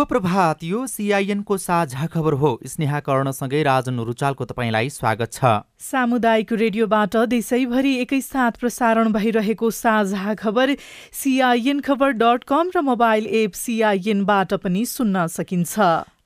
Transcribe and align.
शुभ 0.00 0.08
प्रभात 0.08 0.62
यो 0.64 0.86
सिआइएनको 0.86 1.56
साझा 1.58 2.06
खबर 2.06 2.32
हो। 2.32 2.50
स्नेहा 2.66 2.98
कर्णसँगै 3.00 3.62
राजन 3.62 3.98
रुचालको 4.00 4.44
तपाईँलाई 4.44 4.88
स्वागत 4.90 5.32
छ। 5.32 5.44
सामुदायिक 5.78 6.52
रेडियोबाट 6.54 7.16
देशैभरि 7.28 7.92
एकैसाथ 7.96 8.52
प्रसारण 8.60 9.12
भइरहेको 9.12 9.70
साझा 9.70 10.34
खबर 10.40 10.74
सिआइएन 11.12 11.80
खबर 11.84 12.12
डट 12.16 12.44
कम 12.48 12.70
र 12.76 12.80
मोबाइल 12.80 13.26
एप 13.42 13.52
सिआइएनबाट 13.54 14.54
पनि 14.64 14.84
सुन्न 14.86 15.26
सकिन्छ। 15.28 15.78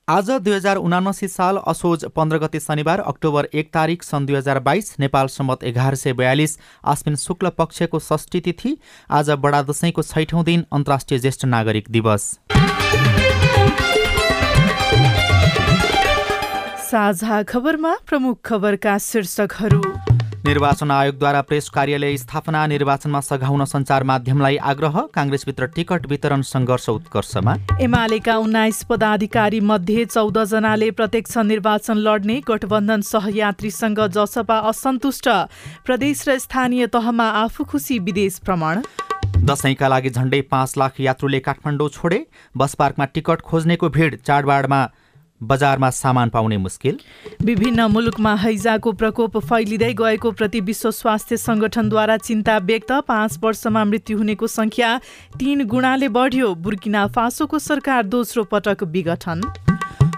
आज 0.07 0.31
दुई 0.31 0.53
हजार 0.53 0.77
उनासी 0.77 1.27
साल 1.27 1.59
असोज 1.67 2.05
पन्ध्र 2.15 2.37
गते 2.37 2.59
शनिबार 2.61 2.99
अक्टोबर 3.03 3.47
एक 3.53 3.73
तारिक 3.73 4.03
सन् 4.03 4.25
दुई 4.25 4.35
हजार 4.35 4.59
बाइस 4.61 4.95
नेपाल 4.99 5.27
सम्मत 5.35 5.63
एघार 5.65 5.95
सय 5.97 6.13
बयालिस 6.13 6.57
आश्विन 6.85 7.15
शुक्ल 7.19 7.49
पक्षको 7.57 7.99
षष्ठी 8.07 8.41
तिथि 8.41 8.77
आज 9.11 9.29
बडा 9.43 9.61
दशैंको 9.67 10.01
छैठौँ 10.05 10.43
दिन 10.45 10.65
अन्तर्राष्ट्रिय 10.71 11.19
ज्येष्ठ 11.19 11.45
नागरिक 11.47 11.91
दिवस। 11.91 12.33
साझा 16.85 17.41
खबरमा 17.43 17.93
प्रमुख 18.07 18.37
खबरका 18.45 18.97
शीर्षकहरू। 18.97 19.81
निर्वाचन 20.45 20.91
आयोगद्वारा 20.91 21.41
प्रेस 21.41 21.69
कार्यालय 21.69 22.17
स्थापना 22.17 22.65
निर्वाचनमा 22.67 23.19
सघाउन 23.19 23.63
सञ्चार 23.65 24.03
माध्यमलाई 24.03 24.57
आग्रह 24.71 24.99
काङ्ग्रेसभित्र 25.13 25.65
टिकट 25.75 26.05
वितरण 26.05 26.41
सङ्घर्ष 26.45 26.89
उत्कर्षमा। 26.89 27.55
एमालेका 27.81 28.35
उन्नाइस 28.37 28.83
पदाधिकारी 28.83 29.59
मध्ये 29.61 30.05
चौध 30.05 30.37
जनाले 30.43 30.89
प्रत्यक्ष 30.91 31.37
निर्वाचन 31.43 31.97
लड्ने 31.97 32.39
गठबन्धन 32.47 33.01
सहयात्रीसँग 33.01 33.99
जसपा 34.15 34.57
असन्तुष्ट। 34.69 35.29
प्रदेश 35.85 36.23
र 36.27 36.37
स्थानीय 36.37 36.87
तहमा 36.93 37.27
आफू 37.41 37.63
खुसी 37.63 37.97
विदेश 37.99 38.39
भ्रमण। 38.45 38.81
दसैँका 39.41 39.87
लागि 39.87 40.09
झण्डै 40.09 40.41
पाँच 40.53 40.77
लाख 40.77 41.01
यात्रुले 41.01 41.39
काठमाडौँ 41.39 41.89
छोडे। 41.89 42.25
बस 42.57 42.73
पार्कमा 42.75 43.05
टिकट 43.05 43.41
खोज्नेको 43.41 43.89
भिड 43.89 44.21
चाडबाडमा 44.21 44.81
बजारमा 45.45 45.89
सामान 45.91 46.29
पाउने 46.29 46.57
मुस्किल। 46.57 46.99
विभिन्न 47.43 47.85
मुलुकमा 47.91 48.33
हैजाको 48.37 48.91
प्रकोप 48.93 49.37
फैलिँदै 49.45 49.93
गएको 49.95 50.31
प्रति 50.33 50.59
विश्व 50.61 50.91
स्वास्थ्य 50.93 51.37
संगठनद्वारा 51.39 52.17
चिन्ता 52.19 52.57
व्यक्त 52.65 52.91
पाँच 53.07 53.37
वर्षमा 53.43 53.83
मृत्यु 53.85 54.17
हुनेको 54.17 54.47
संख्या 54.49 54.97
तीन 55.39 55.65
गुणाले 55.67 56.09
बढ्यो। 56.09 56.53
बुर्किना 56.57 57.05
फासोको 57.15 57.59
सरकार 57.61 58.03
दोस्रो 58.07 58.43
पटक 58.51 58.83
विघटन। 58.89 59.41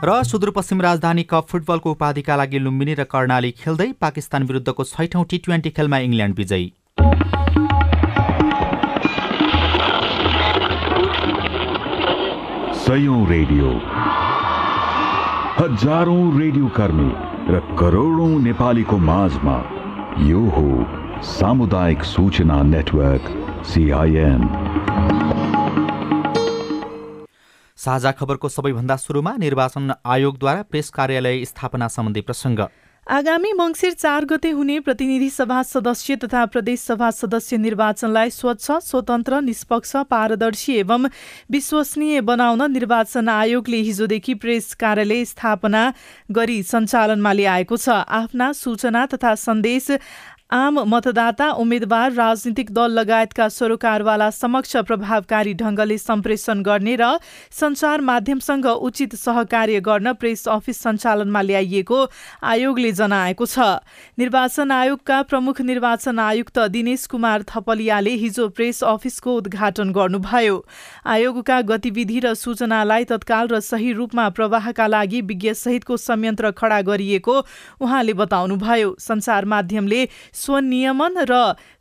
र 0.03 0.23
सुदूरपश्चिम 0.23 0.81
राजधानी 0.81 1.23
कप 1.23 1.47
फुटबलको 1.49 1.91
उपाधिका 1.91 2.35
लागि 2.35 2.59
लुम्बिनी 2.59 2.93
र 2.93 3.03
कर्णाली 3.05 3.51
खेल्दै 3.57 3.91
पाकिस्तान 4.01 4.43
विरुद्धको 4.47 4.83
छैठौँ 4.85 5.25
टी 5.25 5.37
ट्वेन्टी 5.45 5.69
खेलमा 5.69 5.97
इङ्ल्यान्ड 5.99 6.35
विजयी। 6.37 6.73
सयौं 12.77 13.21
रेडियो। 13.27 13.69
हजारौं 15.59 16.39
रेडियो 16.39 16.67
कर्मी 16.69 17.11
र 17.53 17.59
करोडौं 17.79 18.33
नेपालीको 18.41 18.97
माझमा 19.05 19.55
यो 20.23 20.41
हो 20.55 20.65
सामुदायिक 21.29 22.03
सूचना 22.09 22.57
नेटवर्क 22.63 23.31
सिआइएन 23.69 24.43
साझा 27.77 28.11
खबरको 28.19 28.49
सबैभन्दा 28.49 28.95
सुरुमा 29.05 29.33
निर्वाचन 29.45 29.93
आयोगद्वारा 30.15 30.61
प्रेस 30.71 30.89
कार्यालय 30.99 31.43
स्थापना 31.45 31.87
सम्बन्धी 31.95 32.21
प्रसङ्ग। 32.21 32.61
आगामी 33.07 33.51
मङ्सिर 33.53 33.93
चार 33.93 34.25
गते 34.25 34.49
हुने 34.51 34.79
प्रतिनिधि 34.79 35.29
सभा 35.29 35.61
सदस्य 35.63 36.15
तथा 36.23 36.43
प्रदेश 36.45 36.79
सभा 36.81 37.09
सदस्य 37.11 37.57
निर्वाचनलाई 37.57 38.29
स्वच्छ 38.29 38.71
स्वतन्त्र 38.83 39.39
निष्पक्ष 39.41 39.95
पारदर्शी 40.09 40.73
एवं 40.75 41.07
विश्वसनीय 41.51 42.21
बनाउन 42.27 42.71
निर्वाचन 42.71 43.29
आयोगले 43.29 43.77
हिजोदेखि 43.81 44.33
प्रेस 44.43 44.73
कार्यालय 44.75 45.23
स्थापना 45.25 45.83
गरी 46.31 46.61
सञ्चालनमा 46.67 47.31
ल्याएको 47.33 47.77
छ। 47.77 48.03
आफ्ना 48.19 48.51
सूचना 48.53 49.05
तथा 49.07 49.35
सन्देश 49.37 49.87
आम 50.49 50.79
मतदाता 50.87 51.49
उम्मेद्वार 51.51 52.11
राजनीतिक 52.13 52.69
दल 52.71 52.91
लगायतका 52.91 53.47
सरोकारवाला 53.49 54.29
समक्ष 54.31 54.75
प्रभावकारी 54.87 55.53
ढंगले 55.53 55.97
सम्प्रेषण 55.97 56.61
गर्ने 56.63 56.95
र 56.95 57.09
सञ्चार 57.51 58.01
माध्यमसँग 58.01 58.65
उचित 58.65 59.15
सहकार्य 59.15 59.79
गर्न 59.83 60.13
प्रेस 60.13 60.47
अफिस 60.47 60.77
सञ्चालनमा 60.79 61.41
ल्याइएको 61.41 61.99
आयोगले 62.43 62.91
जनाएको 62.91 63.45
छ। 63.45 63.59
निर्वाचन 64.17 64.71
आयोगका 64.71 65.21
प्रमुख 65.23 65.61
निर्वाचन 65.61 66.19
आयुक्त 66.19 66.59
दिनेश 66.71 67.05
कुमार 67.11 67.43
थपलियाले 67.43 68.15
हिजो 68.15 68.47
प्रेस 68.49 68.83
अफिसको 68.85 69.35
उद्घाटन 69.35 69.91
गर्नुभयो। 69.91 70.55
आयोगका 71.05 71.59
गतिविधि 71.67 72.19
र 72.23 72.33
सूचनालाई 72.35 73.03
तत्काल 73.11 73.47
र 73.51 73.59
सही 73.59 73.91
रूपमा 73.99 74.29
प्रवाहका 74.31 74.87
लागि 74.87 75.21
विज्ञ 75.27 75.53
सहितको 75.55 75.97
संयन्त्र 75.97 76.51
खडा 76.55 76.81
गरिएको 76.87 77.35
उहाँले 77.83 78.13
बताउनुभयो। 78.15 78.95
सञ्चार 79.01 79.45
माध्यमले 79.45 80.07
स्वनियमन 80.37 81.17
र 81.29 81.33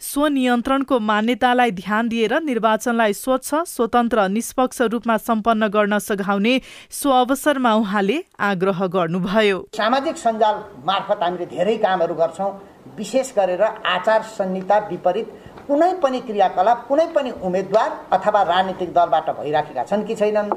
स्वनियन्त्रणको 0.03 0.99
मान्यतालाई 1.09 1.71
ध्यान 1.73 2.09
दिएर 2.09 2.33
निर्वाचनलाई 2.43 3.13
स्वच्छ 3.15 3.55
स्वतन्त्र 3.67 4.29
निष्पक्ष 4.29 4.81
रूपमा 4.93 5.17
सम्पन्न 5.23 5.69
गर्न 5.75 5.99
सघाउने 6.01 6.55
सो 6.93 7.11
अवसरमा 7.13 7.75
उहाँले 7.75 8.19
आग्रह 8.51 8.87
गर्नुभयो। 8.95 9.59
सामाजिक 9.77 10.17
सञ्जाल 10.19 10.57
मार्फत 10.87 11.23
हामीले 11.23 11.47
धेरै 11.47 11.77
कामहरू 11.85 12.15
गर्छौँ 12.15 12.51
विशेष 12.97 13.33
गरेर 13.37 13.63
आचार 13.63 14.23
संहिता 14.31 14.79
विपरीत 14.89 15.29
कुनै 15.69 15.93
पनि 16.03 16.21
क्रियाकलाप 16.27 16.87
कुनै 16.89 17.07
पनि 17.15 17.31
उम्मेद्वार 17.43 17.91
अथवा 18.13 18.43
राजनीतिक 18.45 18.93
दलबाट 18.95 19.31
भइराखेका 19.39 19.85
छन् 19.85 20.07
कि 20.07 20.15
छैनन्। 20.15 20.51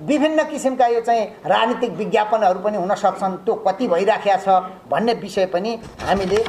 विभिन्न 0.00 0.42
किसिमका 0.50 0.86
यो 0.86 1.00
चाहिँ 1.00 1.24
राजनीतिक 1.46 1.92
विज्ञापनहरू 1.96 2.60
पनि 2.60 2.76
हुन 2.76 2.94
सक्छन्। 2.94 3.36
त्यो 3.44 3.54
कति 3.66 3.88
भइराखेका 3.88 4.36
छ 4.36 4.48
भन्ने 4.90 5.14
विषय 5.22 5.46
पनि 5.46 5.74
हामीले 6.02 6.44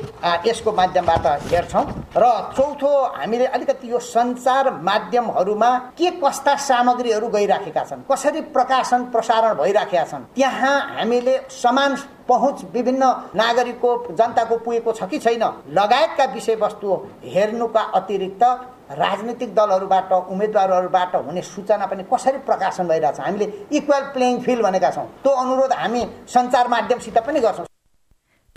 यसको 0.47 0.71
माध्यमबाट 0.71 1.25
हेर्छौँ। 1.49 1.83
र 2.17 2.25
चौथो 2.57 2.91
हामीले 3.15 3.45
अलिकति 3.47 3.91
यो 3.91 3.99
सञ्चार 3.99 4.71
माध्यमहरूमा 4.83 5.71
के 5.97 6.11
कस्ता 6.21 6.55
सामग्रीहरू 6.59 7.27
गइराखेका 7.29 7.83
छन् 7.83 8.05
कसरी 8.11 8.41
प्रकाशन 8.53 9.03
प्रसारण 9.11 9.53
भइराखेका 9.57 10.03
छन् 10.05 10.23
त्यहाँ 10.35 10.77
हामीले 10.97 11.37
समान 11.51 11.95
पहुँच 12.29 12.65
विभिन्न 12.73 13.03
नागरिकको 13.35 13.95
जनताको 14.11 14.57
पुगेको 14.57 14.91
छ 14.93 15.03
कि 15.09 15.19
छैन 15.19 15.43
लगायतका 15.73 16.25
विषयवस्तु 16.33 16.95
हेर्नुका 17.25 17.81
अतिरिक्त 17.97 18.43
राजनीतिक 18.89 19.53
दलहरूबाट 19.55 20.11
उम्मेद्वारहरूबाट 20.11 21.15
हुने 21.17 21.41
सूचना 21.43 21.85
पनि 21.85 22.03
कसरी 22.13 22.37
प्रकाशन 22.41 22.87
भइरहेछ? 22.87 23.19
हामीले 23.19 23.45
इक्वल 23.71 24.03
प्लेइङ 24.13 24.39
फिल्ड 24.41 24.63
भनेका 24.63 24.89
छौँ। 24.91 25.07
त्यो 25.23 25.33
अनुरोध 25.35 25.73
हामी 25.73 26.05
सञ्चार 26.27 26.67
माध्यमसित 26.67 27.17
पनि 27.19 27.39
गर्छौँ। 27.39 27.68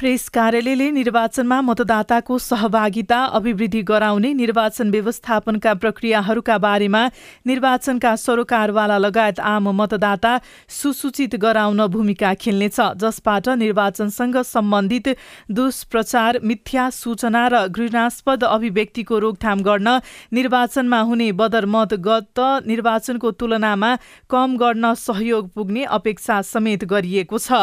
प्रेस 0.03 0.29
कार्यालयले 0.35 0.91
निर्वाचनमा 0.91 1.61
मतदाताको 1.63 2.37
सहभागिता 2.39 3.19
अभिवृद्धि 3.39 3.83
गराउने 3.83 4.33
निर्वाचन 4.35 4.91
व्यवस्थापनका 4.91 5.75
प्रक्रियाहरूका 5.75 6.57
बारेमा 6.59 7.03
निर्वाचनका 7.47 8.15
सरोकारवाला 8.17 8.97
लगायत 8.99 9.41
आम 9.41 9.69
मतदाता 9.81 10.33
सुसूचित 10.69 11.37
गराउन 11.45 11.87
भूमिका 11.87 12.33
खेल्नेछ 12.35 12.81
जसबाट 12.99 13.49
निर्वाचनसँग 13.63 14.37
सम्बन्धित 14.45 15.09
दुष्प्रचार 15.55 16.39
मिथ्या 16.43 16.89
सूचना 16.91 17.47
र 17.49 17.63
घृणास्पद 17.69 18.45
अभिव्यक्तिको 18.47 19.21
रोकथाम 19.21 19.63
गर्न 19.63 19.89
निर्वाचनमा 20.33 21.01
हुने 21.03 21.31
बदरमत 21.39 21.95
गत 22.09 22.41
निर्वाचनको 22.67 23.31
तुलनामा 23.39 23.93
कम 24.31 24.57
गर्न 24.57 24.93
सहयोग 24.99 25.55
पुग्ने 25.55 25.85
अपेक्षा 25.93 26.43
समेत 26.51 26.85
गरिएको 26.91 27.39
छ। 27.39 27.63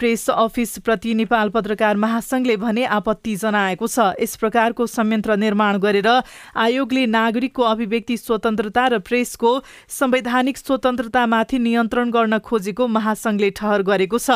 प्रेस 0.00 0.28
अफिस 0.30 0.76
प्रति 0.80 1.14
नेपाल 1.14 1.48
पत्रकार 1.74 1.96
महासंघले 1.96 2.56
भने 2.56 2.84
आपत्ति 2.86 3.34
जनाएको 3.36 3.86
छ। 3.86 4.14
यस 4.14 4.36
प्रकारको 4.38 4.86
संयन्त्र 4.86 5.36
निर्माण 5.36 5.78
गरेर 5.82 6.06
आयोगले 6.54 7.06
नागरिकको 7.08 7.62
अभिव्यक्ति 7.64 8.16
स्वतन्त्रता 8.16 8.86
र 8.86 8.98
प्रेसको 9.02 9.50
संवैधानिक 9.90 10.58
स्वतन्त्रतामाथि 10.58 11.58
नियन्त्रण 11.58 12.10
गर्न 12.10 12.38
खोजेको 12.38 12.86
महासंघले 12.86 13.50
ठहर 13.50 13.82
गरेको 13.82 14.18
छ। 14.18 14.30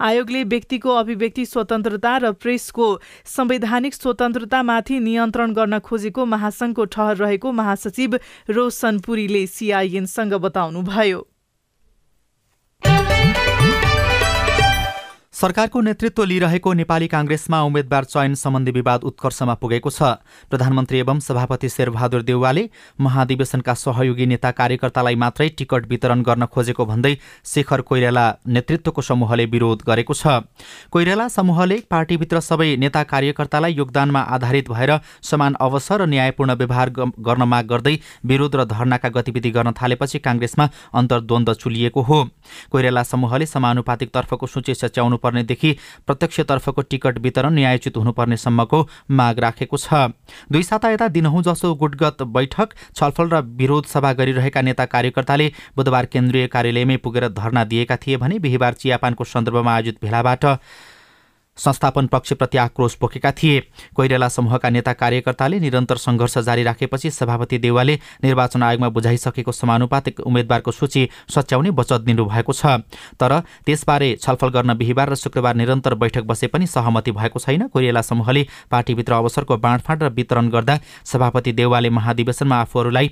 आयोगले 0.00 0.44
व्यक्तिको 0.48 0.90
अभिव्यक्ति 0.96 1.44
स्वतन्त्रता 1.44 2.16
र 2.16 2.32
प्रेसको 2.34 2.88
संवैधानिक 3.28 3.94
स्वतन्त्रतामाथि 3.94 4.98
नियन्त्रण 4.98 5.52
गर्न 5.52 5.78
खोजेको 5.84 6.24
महासंघको 6.26 6.84
ठहर 6.86 7.16
रहेको 7.18 7.52
महासचिव 7.52 8.18
रोशन 8.48 8.98
पुरीले 9.04 9.46
सिआइएनसँग 9.46 10.34
बताउनुभयो। 10.40 11.26
सरकारको 15.38 15.80
नेतृत्व 15.80 16.24
लिइरहेको 16.24 16.72
नेपाली 16.74 17.06
काङ्ग्रेसमा 17.08 17.58
उम्मेद्वार 17.62 18.04
चयन 18.04 18.34
सम्बन्धी 18.34 18.70
विवाद 18.72 19.02
उत्कर्षमा 19.06 19.54
पुगेको 19.54 19.90
छ। 19.90 20.02
प्रधानमन्त्री 20.50 20.98
एवं 20.98 21.18
सभापति 21.22 21.68
शेरबहादुर 21.68 22.22
देउवाले 22.22 22.64
महाधिवेशनका 22.98 23.74
सहयोगी 23.74 24.26
नेता 24.26 24.50
कार्यकर्तालाई 24.50 25.14
मात्रै 25.14 25.48
टिकट 25.58 25.86
वितरण 25.88 26.22
गर्न 26.26 26.46
खोजेको 26.50 26.86
भन्दै 26.86 27.14
शेखर 27.46 27.80
कोइराला 27.86 28.24
नेतृत्वको 28.48 29.02
समूहले 29.02 29.44
विरोध 29.46 29.84
गरेको 29.86 30.14
छ। 30.14 30.42
कोइराला 30.90 31.28
समूहले 31.28 31.78
पार्टीभित्र 31.86 32.40
सबै 32.40 32.74
नेता 32.76 33.02
कार्यकर्तालाई 33.06 33.78
योगदानमा 33.78 34.20
आधारित 34.34 34.70
भएर 34.70 34.92
समान 35.22 35.54
अवसर 35.60 36.02
र 36.02 36.06
न्यायपूर्ण 36.08 36.58
व्यवहार 36.58 36.90
गर्न 36.98 37.42
माग 37.46 37.70
गर्दै 37.70 37.94
विरोध 38.26 38.56
र 38.56 38.64
धरनाका 38.74 39.08
गतिविधि 39.14 39.54
गर्न 39.54 39.72
थालेपछि 39.78 40.18
काङ्ग्रेसमा 40.18 40.68
अन्तर्द्वन्द 40.94 41.54
चुलिएको 41.54 42.02
हो। 42.02 42.18
कोइराला 42.74 43.02
समूहले 43.04 43.46
समानुपातिक 43.46 44.10
तर्फको 44.10 44.46
सूची 44.48 44.74
सच्याउनु 44.74 45.16
पर्नेदेखि 45.28 45.76
प्रत्यक्षतर्फको 46.06 46.82
टिकट 46.82 47.18
वितरण 47.20 47.54
न्यायोचित 47.54 47.96
हुनुपर्ने 47.96 48.36
सम्मको 48.38 48.82
माग 49.12 49.38
राखेको 49.38 49.76
छ। 49.78 50.10
दुई 50.52 50.62
साता 50.64 50.90
यता 50.90 51.08
दिनहुँ 51.10 51.42
जसो 51.44 51.74
गुटगत 51.76 52.22
बैठक 52.34 52.74
छलफल 52.94 53.28
र 53.28 53.40
विरोध 53.58 53.84
सभा 53.86 54.12
गरिरहेका 54.14 54.60
नेता 54.62 54.84
कार्यकर्ताले 54.88 55.52
बुधबार 55.76 56.06
केन्द्रीय 56.08 56.46
कार्यालयमै 56.48 56.96
पुगेर 56.98 57.28
धरना 57.34 57.64
दिएका 57.64 57.96
थिए 57.96 58.16
भने 58.16 58.38
बिहिबार 58.40 58.72
चियापानको 58.74 59.24
सन्दर्भमा 59.26 59.74
आयोजित 59.74 59.98
भेलाबाट 60.02 60.44
संस्थापन 61.58 62.06
पक्षप्रति 62.06 62.58
आक्रोश 62.58 62.94
पोखेका 62.94 63.32
थिए। 63.32 63.60
कोइराला 63.96 64.28
समूहका 64.28 64.70
नेता 64.70 64.92
कार्यकर्ताले 64.94 65.60
निरन्तर 65.60 65.96
सङ्घर्ष 65.98 66.38
जारी 66.40 66.62
राखेपछि 66.62 67.10
सभापति 67.10 67.58
देवालले 67.58 67.98
निर्वाचन 68.24 68.62
आयोगमा 68.62 68.88
बुझाइसकेको 68.88 69.52
समानुपातिक 69.52 70.20
उम्मेद्वारको 70.20 70.72
सूची 70.72 71.08
सच्याउने 71.28 71.70
वचत 71.70 72.00
दिनुभएको 72.00 72.52
छ। 72.52 72.66
तर 73.18 73.38
त्यसबारे 73.66 74.14
छलफल 74.22 74.48
गर्न 74.48 74.74
बिहिबार 74.74 75.10
र 75.10 75.14
शुक्रबार 75.16 75.54
निरन्तर 75.56 75.94
बैठक 75.96 76.22
बसे 76.24 76.46
पनि 76.46 76.66
सहमति 76.68 77.12
भएको 77.12 77.38
छैन। 77.38 77.66
कोइराला 77.68 78.02
समूहले 78.02 78.46
पार्टीभित्र 78.70 79.12
अवसरको 79.12 79.56
बाँडफाँड 79.58 80.02
र 80.02 80.08
वितरण 80.10 80.48
गर्दा 80.48 80.78
सभापति 81.04 81.52
देवालले 81.52 81.90
महाधिवेशनमा 81.90 82.56
आफूहरूलाई 82.60 83.10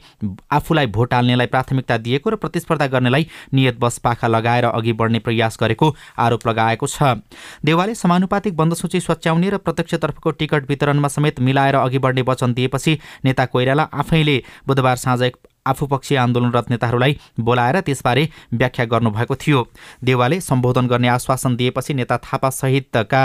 आफूलाई 0.53 0.87
भोट 0.87 1.15
हाल्नेलाई 1.15 1.47
प्राथमिकता 1.47 1.97
दिएको 1.99 2.31
र 2.31 2.37
प्रतिस्पर्धा 2.37 2.87
गर्नेलाई 2.87 3.27
नियत 3.55 3.79
बस 3.81 3.99
पाखा 3.99 4.29
लगाएर 4.29 4.65
अघि 4.67 4.93
बढ्ने 4.93 5.19
प्रयास 5.19 5.59
गरेको 5.61 5.95
आरोप 6.19 6.47
लगाएको 6.49 6.87
छ। 6.87 7.03
देवालले 7.65 7.95
समानुपातिक 7.97 8.36
समानुपातिक 8.37 8.57
बन्द 8.57 8.75
सूची 8.75 9.01
सच्याउने 9.01 9.49
र 9.51 9.57
प्रत्यक्षतर्फको 9.57 10.31
टिकट 10.31 10.69
वितरणमा 10.69 11.09
समेत 11.09 11.41
मिलाएर 11.41 11.75
अघि 11.77 11.99
बढ्ने 11.99 12.23
वचन 12.23 12.53
दिएपछि 12.53 12.99
नेता 13.25 13.45
कोइराला 13.47 13.89
आफैले 13.93 14.37
बुधबार 14.67 14.97
साँझ 14.97 15.23
आफूपक्षीय 15.67 16.19
आन्दोलनरत 16.19 16.71
नेताहरूलाई 16.71 17.17
बोलाएर 17.41 17.81
त्यसबारे 17.81 18.25
व्याख्या 18.55 18.85
गर्नुभएको 18.87 19.35
थियो। 19.35 19.61
देवाले 20.05 20.41
सम्बोधन 20.41 20.87
गर्ने 20.87 21.09
आश्वासन 21.09 21.57
दिएपछि 21.57 21.95
नेता 21.95 22.17
थापा 22.19 22.51
सहितका 22.53 23.23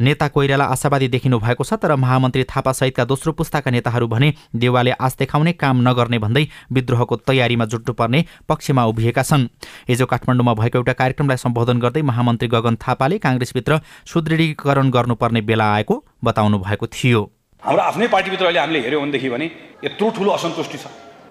नेता 0.00 0.26
कोइराला 0.28 0.64
आशावादी 0.66 1.06
देखिनु 1.08 1.38
भएको 1.40 1.64
छ 1.64 1.74
तर 1.80 1.94
महामन्त्री 1.96 2.44
थापासहितका 2.44 3.04
दोस्रो 3.04 3.32
पुस्ताका 3.32 3.70
नेताहरू 3.70 4.06
भने 4.06 4.32
देवालले 4.54 4.92
आश 4.92 5.16
देखाउने 5.18 5.52
काम 5.56 5.80
नगर्ने 5.88 6.18
भन्दै 6.18 6.44
विद्रोहको 6.70 7.16
तयारीमा 7.24 7.64
जुट्नुपर्ने 7.64 8.24
पक्षमा 8.44 8.84
उभिएका 8.92 9.22
छन्। 9.22 9.48
हिजो 9.88 10.06
काठमाडौँमा 10.06 10.54
भएको 10.54 10.78
एउटा 10.78 10.92
कार्यक्रमलाई 10.92 11.36
सम्बोधन 11.36 11.80
गर्दै 11.80 12.02
महामन्त्री 12.02 12.48
गगन 12.48 12.76
थापाले 12.76 13.18
काङ्ग्रेसभित्र 13.24 13.80
सुदृढीकरण 14.12 14.90
गर्नुपर्ने 14.92 15.40
बेला 15.48 15.72
आएको 15.72 15.96
बताउनु 16.24 16.58
भएको 16.60 16.86
थियो। 16.92 17.22
हाम्रो 17.62 17.82
आफ्नै 17.82 18.08
पार्टीभित्र 18.12 18.44
अहिले 18.44 18.60
हामीले 18.60 18.80
हेऱ्यौँ 18.84 19.02
भनेदेखि 19.02 19.28
भने 19.32 19.50
यत्रो 19.84 20.10
ठुलो 20.12 20.30
असन्तुष्टि 20.36 20.78
छ। 20.78 20.86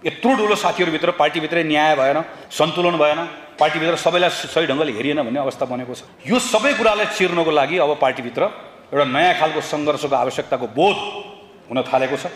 यत्रो 0.09 0.35
ठुलो 0.35 0.55
साथीहरूभित्र 0.57 1.11
पार्टीभित्रै 1.21 1.63
न्याय 1.63 1.95
भएन 1.95 2.17
सन्तुलन 2.49 2.97
भएन। 2.97 3.44
पार्टीभित्र 3.59 3.95
सबैलाई 3.95 4.29
सही 4.51 4.65
ढङ्गले 4.67 4.91
हेरिएन 4.91 5.23
भन्ने 5.23 5.39
अवस्था 5.39 5.65
बनेको 5.65 5.93
छ। 5.95 6.03
यो 6.27 6.39
सबै 6.39 6.73
कुरालाई 6.75 7.05
चिर्नको 7.17 7.51
लागि 7.51 7.77
अब 7.79 7.91
पार्टीभित्र 8.01 8.43
एउटा 8.91 9.05
नयाँ 9.05 9.33
खालको 9.39 9.61
सङ्घर्षको 9.61 10.15
आवश्यकताको 10.15 10.67
बोध 10.75 10.97
हुन 11.69 11.77
थालेको 11.87 12.17
छ। 12.17 12.27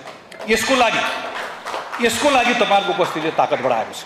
यसको 0.47 0.75
लागि 0.75 1.01
यसको 2.05 2.29
लागि 2.29 2.53
तपाईँहरूको 2.63 2.93
उपस्थिति 2.95 3.29
ताकत 3.35 3.59
बढाएको 3.59 3.93
छ। 3.93 4.01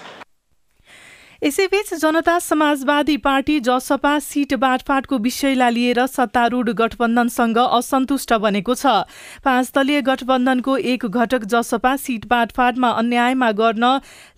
यसैबीच 1.43 1.93
जनता 1.93 2.37
समाजवादी 2.39 3.15
पार्टी 3.19 3.59
जसपा 3.59 4.11
सिट 4.21 4.53
बाँडफाँटको 4.55 5.17
विषयलाई 5.19 5.71
लिएर 5.71 6.05
सत्तारूढ 6.07 6.69
गठबन्धनसँग 6.71 7.57
असन्तुष्ट 7.59 8.33
बनेको 8.39 8.75
छ। 8.75 9.03
पाँच 9.43 9.71
दलीय 9.75 10.01
गठबन्धनको 10.01 10.75
एक 10.77 11.05
घटक 11.05 11.43
जसपा 11.45 11.95
सिट 11.99 12.25
बाँडफाँटमा 12.27 12.89
अन्यायमा 12.93 13.51
गर्न 13.51 13.83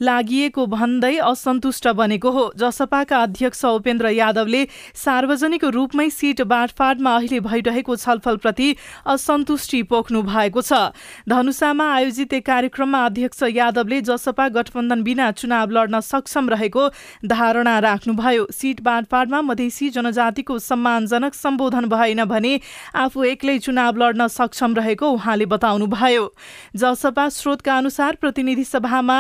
लागि 0.02 0.50
भन्दै 0.58 1.16
असन्तुष्ट 1.24 1.88
बनेको 1.94 2.32
हो। 2.32 2.52
जसपाका 2.58 3.22
अध्यक्ष 3.22 3.64
उपेन्द्र 3.66 4.10
यादवले 4.10 4.64
सार्वजनिक 4.98 5.66
रूपमै 5.78 6.10
सिट 6.10 6.42
बाँडफाँटमा 6.42 7.16
अहिले 7.16 7.40
भइरहेको 7.46 7.96
छलफलप्रति 7.98 8.76
असन्तुष्टि 9.06 9.84
पोख्नु 9.94 10.22
भएको 10.24 10.62
छ। 10.64 10.90
धनुषामा 11.30 11.86
आयोजित 11.94 12.34
एक 12.34 12.46
कार्यक्रममा 12.46 13.06
अध्यक्ष 13.06 13.44
यादवले 13.52 14.02
जसपा 14.02 14.50
गठबन्धन 14.58 15.04
बिना 15.04 15.32
चुनाव 15.38 15.70
लड्न 15.70 16.00
सक्षम 16.02 16.50
रहेको 16.50 16.90
धारणा 17.26 17.78
राख्नुभयो। 17.80 18.46
सिट 18.52 18.82
बाँडफाँडमा 18.82 19.42
मधेसी 19.42 19.90
जनजातिको 19.90 20.58
सम्मानजनक 20.60 21.34
सम्बोधन 21.34 21.86
भएन 21.86 22.24
भने 22.26 22.60
आफू 22.96 23.24
एक्लै 23.26 23.58
चुनाव 23.60 23.98
लड्न 23.98 24.28
सक्षम 24.28 24.76
रहेको 24.76 25.10
उहाँले 25.10 25.46
बताउनुभयो। 25.46 26.34
जसपा 26.76 27.28
स्रोतका 27.30 27.78
अनुसार 27.78 28.16
प्रतिनिधि 28.16 28.64
सभामा 28.64 29.20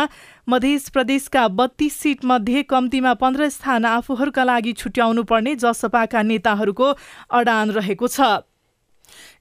मध्य 0.49 0.77
प्रदेशका 0.93 1.47
बत्तीस 1.49 1.99
सिट 1.99 2.25
मध्ये 2.25 2.63
कम्तीमा 2.63 3.13
पन्ध्र 3.13 3.49
स्थान 3.49 3.85
आफूहरूका 3.85 4.43
लागि 4.43 4.73
छुट्याउनु 4.73 5.23
पर्ने 5.23 5.55
जसपाका 5.55 6.21
नेताहरूको 6.21 6.91
अडान 7.31 7.71
रहेको 7.71 8.07
छ। 8.07 8.21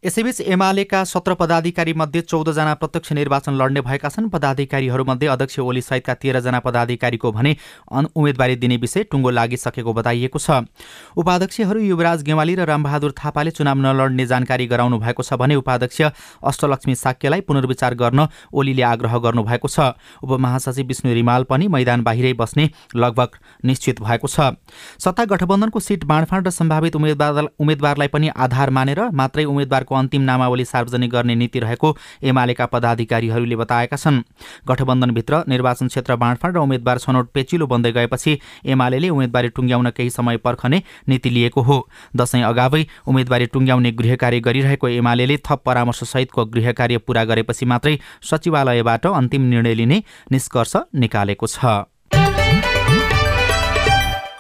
यसैबीच 0.05 0.41
एमालेका 0.43 1.03
सत्र 1.05 1.35
पदाधिकारी 1.35 1.93
मध्ये 1.97 2.21
चौधजना 2.23 2.73
प्रत्यक्ष 2.75 3.13
निर्वाचन 3.13 3.53
लड्ने 3.57 3.81
भएका 3.81 4.09
छन्। 4.09 4.29
पदाधिकारीहरूमध्ये 4.29 5.29
अध्यक्ष 5.29 5.59
ओली 5.59 5.81
सहितका 5.81 6.15
तेह्रजना 6.15 6.59
पदाधिकारीको 6.61 7.31
भने 7.33 7.57
उम्मेदवारी 7.89 8.57
दिने 8.57 8.77
विषय 8.77 9.03
टुङ्गो 9.09 9.31
लागिसकेको 9.31 9.93
बताइएको 9.95 10.39
छ। 10.39 10.69
उपाध्यक्षहरू 11.17 11.81
युवराज 11.81 12.23
गेवाली 12.23 12.55
र 12.55 12.65
रामबहादुर 12.67 13.13
थापाले 13.17 13.51
चुनाव 13.51 13.79
नलड्ने 13.81 14.27
जानकारी 14.27 14.67
गराउनु 14.67 14.99
भएको 14.99 15.23
छ 15.23 15.41
भने 15.41 15.55
उपाध्यक्ष 15.57 16.03
अष्टलक्ष्मी 16.45 16.95
साक्यलाई 16.95 17.41
पुनर्विचार 17.49 17.95
गर्न 17.97 18.29
ओलीले 18.53 18.83
आग्रह 18.85 19.17
गर्नुभएको 19.25 19.69
छ। 19.69 19.97
उपमहासचिव 20.21 20.85
विष्णु 20.85 21.15
रिमाल 21.15 21.49
पनि 21.49 21.69
मैदान 21.71 22.05
बाहिरै 22.05 22.33
बस्ने 22.35 22.69
लगभग 22.93 23.41
निश्चित 23.65 24.05
भएको 24.05 24.29
छ। 24.29 24.53
सत्ता 25.01 25.25
गठबन्धनको 25.25 25.81
सिट 25.81 26.05
बाँडफाँड 26.05 26.47
र 26.47 26.51
सम्भावित 26.53 26.97
उम्मेद्वार 26.97 27.49
उम्मेद्वारलाई 27.57 28.09
पनि 28.13 28.29
आधार 28.29 28.71
मानेर 28.71 29.01
मात्रै 29.15 29.45
उम्मेद्वारको 29.47 29.93
अन्तिम 29.95 30.23
नामावली 30.23 30.65
सार्वजनिक 30.65 31.11
गर्ने 31.11 31.35
नीति 31.35 31.59
रहेको 31.61 31.97
एमालेका 32.25 32.67
पदाधिकारीहरूले 32.67 33.57
बताएका 33.57 33.97
छन्। 33.97 34.23
गठबन्धनभित्र 34.69 35.43
निर्वाचन 35.49 35.89
क्षेत्र 35.89 36.17
बाँडफाँड 36.17 36.57
र 36.57 36.61
उम्मेद्वार 36.61 36.99
छनौट 36.99 37.31
पेचिलो 37.35 37.67
बन्दै 37.67 37.93
गएपछि 37.93 38.39
एमाले 38.67 39.09
उम्मेदवारी 39.09 39.49
टुङ्ग्याउन 39.51 39.91
केही 39.91 40.11
समय 40.11 40.37
पर्खने 40.45 40.83
नीति 41.09 41.31
लिएको 41.31 41.61
हो। 41.63 41.79
दशैं 42.17 42.43
अगावै 42.43 42.85
उम्मेदवारी 43.07 43.47
टुङ्ग्याउने 43.47 43.93
गृह 43.93 44.17
कार्य 44.17 44.41
गरिरहेको 44.41 44.89
एमाले 44.91 45.37
थप 45.37 45.63
परामर्शसहितको 45.67 46.45
गृह 46.47 46.73
कार्य 46.73 46.99
पूरा 46.99 47.25
गरेपछि 47.25 47.67
मात्रै 47.67 47.99
सचिवालयबाट 48.23 49.07
अन्तिम 49.07 49.43
निर्णय 49.49 49.75
लिने 49.75 50.03
निष्कर्ष 50.33 50.77
निकालेको 50.95 51.47
छ। 51.47 51.94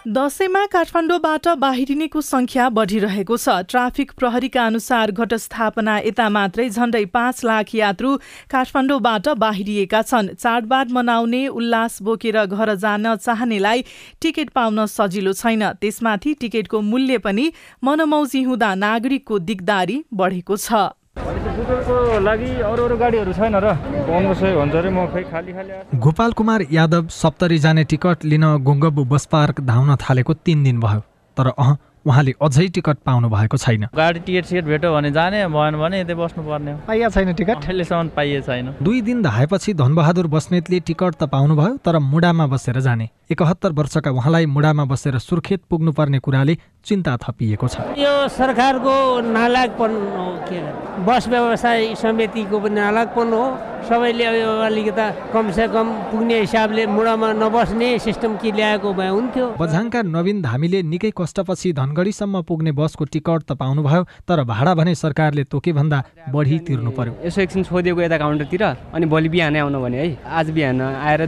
दसैँमा 0.04 0.64
काठमाडौँबाट 0.68 1.46
बाहिरिनेको 1.58 2.20
सङ्ख्या 2.20 2.68
बढिरहेको 2.76 3.36
छ। 3.36 3.48
ट्राफिक 3.64 4.10
प्रहरीका 4.12 4.64
अनुसार 4.66 5.10
घटस्थापना 5.10 5.94
यता 6.04 6.28
मात्रै 6.28 6.68
झण्डै 6.68 7.04
पाँच 7.08 7.44
लाख 7.44 7.74
यात्रु 7.74 8.10
काठमाडौँबाट 8.52 9.28
बाहिरिएका 9.40 10.02
छन्। 10.02 10.28
चाडबाड 10.36 10.90
मनाउने 10.92 11.40
उल्लास 11.48 11.96
बोकेर 12.04 12.44
घर 12.44 12.74
जान 12.76 13.14
चाहनेलाई 13.16 13.84
टिकट 14.20 14.50
पाउन 14.52 14.84
सजिलो 14.86 15.32
छैन। 15.32 15.72
त्यसमाथि 15.80 16.34
टिकटको 16.36 16.80
मूल्य 16.82 17.18
पनि 17.24 17.46
मनमौजी 17.80 18.42
हुँदा 18.44 18.74
नागरिकको 18.76 19.38
दिगदारी 19.40 19.96
बढेको 20.12 20.56
छ। 20.56 20.84
लागि 21.16 22.50
अरू 22.68 22.84
अरू 22.84 22.96
गाडीहरू 22.98 23.32
छैन 23.32 23.54
र। 23.54 23.74
पन्ध्र 24.06 24.34
सय 24.34 24.54
भन्छ 24.56 24.74
अरे 24.74 24.90
म 24.90 25.06
खै 25.14 25.22
खाली 25.30 25.52
खाली 25.52 25.98
गोपाल 26.02 26.32
कुमार 26.32 26.60
यादव 26.72 27.08
सप्तरी 27.14 27.58
जाने 27.58 27.84
टिकट 27.86 28.24
लिन 28.24 28.44
गुङ्गबु 28.66 29.04
बस 29.06 29.26
पार्क 29.30 29.60
धाउन 29.62 29.96
थालेको 30.02 30.34
तिन 30.44 30.64
दिन 30.64 30.80
भयो 30.80 31.00
तर 31.36 31.46
अह 31.54 31.76
उहाँले 32.04 32.32
अझै 32.42 32.66
टिकट 32.68 32.98
पाउनु 33.06 33.28
भएको 33.30 33.56
छैन। 33.56 33.84
गाडी 33.96 34.20
टिकट 34.26 34.44
सिट 34.44 34.64
भेट्यो 34.64 34.92
भने 34.92 35.10
जाने 35.10 35.46
भएन 35.48 35.74
भने 35.78 36.00
यतै 36.00 36.14
बस्नुपर्ने 36.14 36.72
हो। 36.72 36.78
पाइया 36.86 37.08
छैन 37.08 37.32
टिकट? 37.32 37.56
अहिलेसम्म 37.64 38.08
पाइए 38.16 38.40
छैन। 38.42 38.66
दुई 38.82 39.00
दिन 39.00 39.22
धाएपछि 39.22 39.74
धनबहादुर 39.74 40.26
बस्नेतले 40.34 40.80
टिकट 40.80 41.14
त 41.14 41.30
पाउनुभयो 41.32 41.76
तर 41.80 41.98
मुडामा 42.04 42.46
बसेर 42.46 42.80
जाने। 42.80 43.08
एकहत्तर 43.32 43.72
वर्षका 43.72 44.10
उहाँलाई 44.10 44.46
मुडामा 44.46 44.84
बसेर 44.84 45.18
सुर्खेत 45.18 45.62
पुग्नुपर्ने 45.70 46.18
कुराले 46.20 46.58
चिन्ता 46.84 47.16
थपिएको 47.24 47.66
छ। 47.68 47.76
यो 47.98 48.14
सरकारको 48.30 48.94
नालागपन 49.32 49.92
हो 50.16 50.26
के। 50.48 50.60
बस 51.04 51.28
व्यवसाय 51.28 51.94
समितिको 51.96 52.56
पनि 52.60 52.74
नालागपन 52.74 53.32
हो। 53.32 53.44
सबैले 53.84 54.24
अब 54.24 54.64
अलिकता 54.64 55.06
कमसेकम 55.32 55.86
पुग्ने 56.08 56.38
हिसाबले 56.40 56.86
मुडामा 56.86 57.32
नबस्ने 57.36 57.88
सिस्टम 58.00 58.36
कि 58.40 58.52
ल्याएको 58.52 58.92
भए 58.96 59.08
हुन्थ्यो। 59.08 59.46
बझाङका 59.60 60.00
नवीन 60.08 60.40
धामीले 60.42 60.80
निकै 60.82 61.10
कष्टपछि 61.12 61.72
धनगढीसम्म 61.72 62.42
पुग्ने 62.48 62.72
बसको 62.72 63.04
टिकट 63.12 63.42
त 63.44 63.52
पाउनुभयो 63.60 64.02
तर 64.24 64.42
भाडा 64.48 64.72
भने 64.74 64.94
सरकारले 64.94 65.44
तोकेभन्दा 65.44 65.98
बढी 66.32 66.58
तिर्नु 66.64 66.90
पर्यो। 66.96 67.12
यसो 67.28 67.40
एकछिन 67.44 67.62
छोदिएको 67.68 68.00
यता 68.00 68.18
काउन्टरतिर 68.24 68.62
अनि 68.64 69.04
भोलि 69.04 69.28
बिहानै 69.28 69.58
आउनु 69.60 69.78
भने 69.84 69.98
है। 70.00 70.08
आज 70.24 70.50
बिहान 70.56 70.80
आएर 70.80 71.20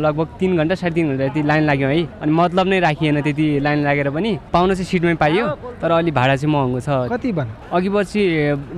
लगभग 0.00 0.28
तिन 0.40 0.56
घन्टा 0.56 0.74
साढे 0.80 0.94
तिन 0.94 1.08
घन्टा 1.12 1.24
यति 1.24 1.42
लाइन 1.44 1.62
लाग्यो 1.68 1.88
है। 1.88 2.00
अनि 2.16 2.32
मतलब 2.32 2.66
नै 2.66 2.80
राखिएन 2.80 3.20
त्यति 3.20 3.60
लाइन 3.60 3.84
लागेर 3.84 4.08
पनि। 4.08 4.32
पाउन 4.48 4.72
चाहिँ 4.72 4.88
सिटमै 4.90 5.14
पाइयो 5.14 5.46
तर 5.78 5.90
अलि 5.90 6.10
भाडा 6.10 6.34
चाहिँ 6.36 6.52
महँगो 6.52 6.80
छ। 6.80 6.88
कति 7.10 7.32
भन 7.32 7.48
अघि 7.70 7.88
पछि 7.94 8.20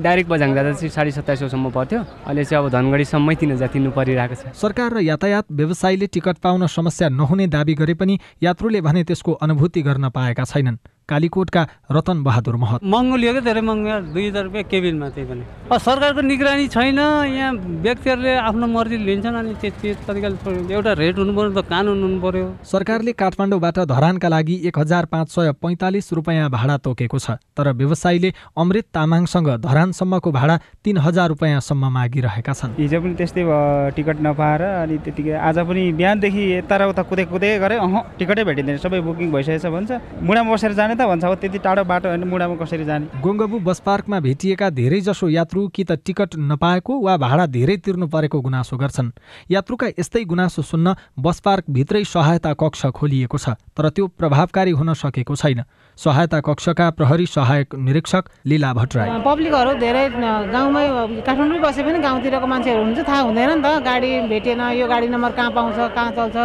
डाइरेक्ट 0.04 0.28
बझाङ 0.30 0.54
जाँदा 0.54 0.72
चाहिँ 0.72 0.90
साढे 0.92 1.10
सत्ताइस 1.10 1.38
सौसम्म 1.40 1.70
पर्थ्यो। 1.72 2.00
अहिले 2.28 2.44
चाहिँ 2.44 2.64
अब 2.64 2.70
धनगढीसम्मै 2.70 3.34
तिन 3.40 3.52
हजार 3.52 3.68
तिर्नु 3.72 3.90
परिरहेको 3.90 4.34
छ। 4.36 4.52
सरकार 4.52 4.90
र 4.92 4.98
यातायात 5.02 5.46
व्यवसायीले 5.50 6.06
टिकट 6.12 6.36
पाउन 6.38 6.66
समस्या 6.68 7.08
नहुने 7.08 7.46
दावी 7.48 7.74
गरे 7.74 7.94
पनि 7.96 8.18
यात्रुले 8.42 8.80
भने 8.80 9.04
त्यसको 9.08 9.32
अनुभूति 9.40 9.80
गर्न 9.82 10.08
पाएका 10.12 10.44
छैनन्। 10.44 10.76
कालीकोटका 11.12 11.62
रतन 11.92 12.22
बहादुर 12.24 12.56
महत। 12.56 12.80
महँगो 12.84 13.16
लियो 13.16 13.32
क्या 13.32 13.44
धेरै 13.44 13.60
महँगो 13.60 13.88
यार 13.88 14.02
दुई 14.12 14.26
हजार 14.28 14.44
रुपियाँ 14.44 14.64
केबिनमा 14.72 15.08
त्यही 15.12 15.26
पनि। 15.28 15.44
सरकारको 15.82 16.20
निगरानी 16.22 16.66
छैन 16.68 16.98
यहाँ 16.98 17.52
व्यक्तिहरूले 17.84 18.34
आफ्नो 18.48 18.66
मर्जी 18.66 18.96
लिन्छन् 19.04 19.36
अनि 19.36 19.54
त्यति 19.60 19.94
तरिकाले 20.08 20.74
एउटा 20.74 20.92
रेट 21.02 21.18
हुनु 21.18 21.32
पऱ्यो 21.36 21.50
त 21.52 21.64
कानुन 21.68 22.02
हुनु 22.02 22.18
पऱ्यो 22.22 22.46
सरकारले 22.72 23.12
काठमाडौँबाट 23.12 23.78
धरानका 23.92 24.28
लागि 24.28 24.56
एक 24.68 24.78
हजार 24.78 25.04
पाँच 25.12 25.28
सय 25.30 25.52
पैँतालिस 25.62 26.12
रुपियाँ 26.12 26.50
भाडा 26.50 26.76
तोकेको 26.86 27.18
छ 27.18 27.36
तर 27.56 27.72
व्यवसायीले 27.72 28.32
अमृत 28.56 28.86
तामाङसँग 28.94 29.48
धरानसम्मको 29.66 30.30
भाडा 30.32 30.56
तिन 30.84 30.96
हजार 31.06 31.28
रुपियाँसम्म 31.28 31.90
मागिरहेका 31.92 32.52
छन्। 32.52 32.76
हिजो 32.78 33.00
पनि 33.00 33.14
त्यस्तै 33.20 33.42
भयो 33.42 33.90
टिकट 33.96 34.18
नपाएर 34.22 34.62
अनि 34.62 34.96
त्यतिकै 35.04 35.34
आज 35.48 35.58
पनि 35.68 35.82
बिहानदेखि 35.98 36.42
यता 36.52 36.76
र 36.76 36.82
उता 36.92 37.02
कुदे 37.10 37.24
कुदे 37.32 37.48
गरेँ 37.58 37.78
अह 37.80 37.94
टिकटै 38.18 38.44
भेटिँदैन 38.44 38.76
सबै 38.84 39.00
बुकिङ 39.02 39.30
भइसकेछ 39.32 39.66
भन्छ। 39.66 39.90
मुडामा 40.22 40.52
बसेर 40.52 40.72
जाने 40.78 40.94
त 40.94 41.01
भन्छ 41.06 41.24
अब 41.24 41.34
त्यति 41.34 41.58
टाढो 41.58 41.84
बाटो 41.84 42.08
होइन 42.08 42.24
मुडामा 42.24 42.56
कसरी 42.56 42.84
जाने? 42.84 43.06
गोङ्गबु 43.22 43.58
बस 43.60 43.80
पार्कमा 43.80 44.20
भेटिएका 44.20 44.70
धेरैजसो 44.70 45.28
यात्रु 45.28 45.66
कि 45.68 45.84
त 45.84 45.92
टिकट 46.04 46.36
नपाएको 46.38 46.98
वा 47.00 47.16
भाडा 47.16 47.46
धेरै 47.48 47.76
तिर्नु 47.76 48.06
परेको 48.08 48.40
गुनासो 48.40 48.76
गर्छन्। 48.76 49.10
यात्रुका 49.50 49.86
यस्तै 49.98 50.24
गुनासो 50.24 50.62
सुन्न 50.62 50.94
बस 51.18 51.40
पार्कभित्रै 51.40 52.04
सहायता 52.04 52.52
कक्ष 52.54 52.86
खोलिएको 52.94 53.38
छ 53.38 53.56
तर 53.76 53.88
त्यो 53.90 54.06
प्रभावकारी 54.18 54.70
हुन 54.70 54.94
सकेको 54.94 55.36
छैन। 55.36 55.62
सहायता 56.02 56.38
कक्षका 56.40 56.88
प्रहरी 56.98 57.26
सहायक 57.26 57.74
निरीक्षक 57.78 58.24
लीला 58.46 58.72
भट्टराई। 58.74 59.08
पब्लिकहरू 59.22 59.72
धेरै 59.78 60.04
गाउँमै 60.50 60.86
काठमाडौँ 61.22 61.60
बसे 61.62 61.82
पनि 61.86 61.98
गाउँतिरको 62.02 62.46
मान्छेहरू 62.46 62.80
हुनुहुन्छ 62.82 63.06
थाहा 63.06 63.20
हुँदैन 63.22 63.50
नि 63.50 63.62
त। 63.62 63.68
गाडी 63.86 64.10
भेटेन 64.26 64.60
यो 64.82 64.86
गाडी 64.90 65.06
नम्बर 65.14 65.32
कहाँ 65.38 65.50
पाउँछ 65.54 65.78
कहाँ 65.94 66.10
चल्छ 66.18 66.36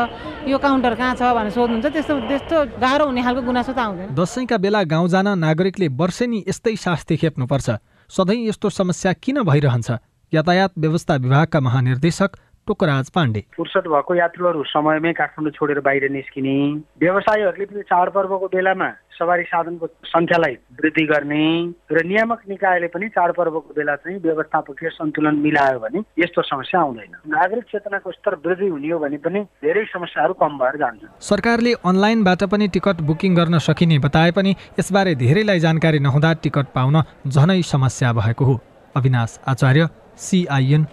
यो 0.45 0.57
काउन्टर 0.61 0.93
कहाँ 0.93 1.13
छ 1.17 1.21
भनेर 1.33 1.51
सोध्नुहुन्छ 1.57 1.87
त्यस्तो 1.89 2.13
त्यस्तो 2.29 2.57
गाह्रो 2.77 3.05
हुने 3.09 3.21
खालको 3.25 3.41
गुनासो 3.49 3.73
त 3.73 3.79
आउँदैन 3.81 4.13
दसैँका 4.13 4.57
बेला 4.61 4.81
गाउँ 4.93 5.07
जान 5.09 5.27
नागरिकले 5.41 5.87
वर्षेनी 5.97 6.43
यस्तै 6.47 6.75
शास्ति 6.77 7.17
खेप्नुपर्छ। 7.17 7.67
सधैँ 8.09 8.45
यस्तो 8.47 8.69
समस्या 8.69 9.13
किन 9.17 9.41
भइरहन्छ? 9.41 9.89
यातायात 10.33 10.71
व्यवस्था 10.77 11.15
विभागका 11.23 11.59
महानिर्देशक 11.59 12.29
टोकराज 12.67 13.09
पाण्डे। 13.15 13.41
फुर्सद 13.57 13.87
भएको 13.87 14.15
यात्रुहरू 14.15 14.63
समयमै 14.67 15.13
काठमाडौँ 15.15 15.55
छोडेर 15.57 15.79
बाहिर 15.81 16.09
निस्किने 16.11 16.55
व्यवसायीहरूले 17.01 17.65
पनि 17.65 17.81
चाडपर्वको 17.89 18.47
बेलामा 18.53 18.89
सवारी 19.17 19.43
साधनको 19.43 19.87
सङ्ख्यालाई 20.05 20.53
वृद्धि 20.77 21.05
गर्ने 21.07 21.45
र 21.91 22.03
नियामक 22.05 22.41
निकायले 22.49 22.87
पनि 22.93 23.07
चाडपर्वको 23.15 23.73
बेला 23.77 23.95
चाहिँ 23.97 24.17
व्यवस्थापकीय 24.21 24.89
सन्तुलन 24.93 25.35
मिलायो 25.45 25.79
भने 25.79 25.99
यस्तो 26.19 26.41
समस्या 26.43 26.81
आउँदैन। 26.81 27.15
नागरिक 27.27 27.63
चेतनाको 27.71 28.11
स्तर 28.11 28.35
वृद्धि 28.45 28.67
हुने 28.67 28.89
हो 28.89 28.99
भने 28.99 29.17
पनि 29.25 29.41
धेरै 29.63 29.85
समस्याहरू 29.93 30.33
कम 30.37 30.57
भएर 30.59 30.77
जान्छन् 30.77 31.09
सरकारले 31.23 31.73
अनलाइनबाट 31.85 32.43
पनि 32.51 32.67
टिकट 32.75 33.01
बुकिङ 33.09 33.35
गर्न 33.35 33.57
सकिने 33.67 33.99
बताए 34.05 34.31
पनि 34.37 34.55
यसबारे 34.79 35.15
धेरैलाई 35.23 35.59
जानकारी 35.59 35.99
नहुँदा 36.01 36.33
टिकट 36.43 36.67
पाउन 36.75 37.01
झनै 37.27 37.61
समस्या 37.65 38.13
भएको 38.13 38.45
हो। 38.45 38.59
अविनाश 38.95 39.39
आचार्य 39.47 39.89
सिआइएन 40.19 40.83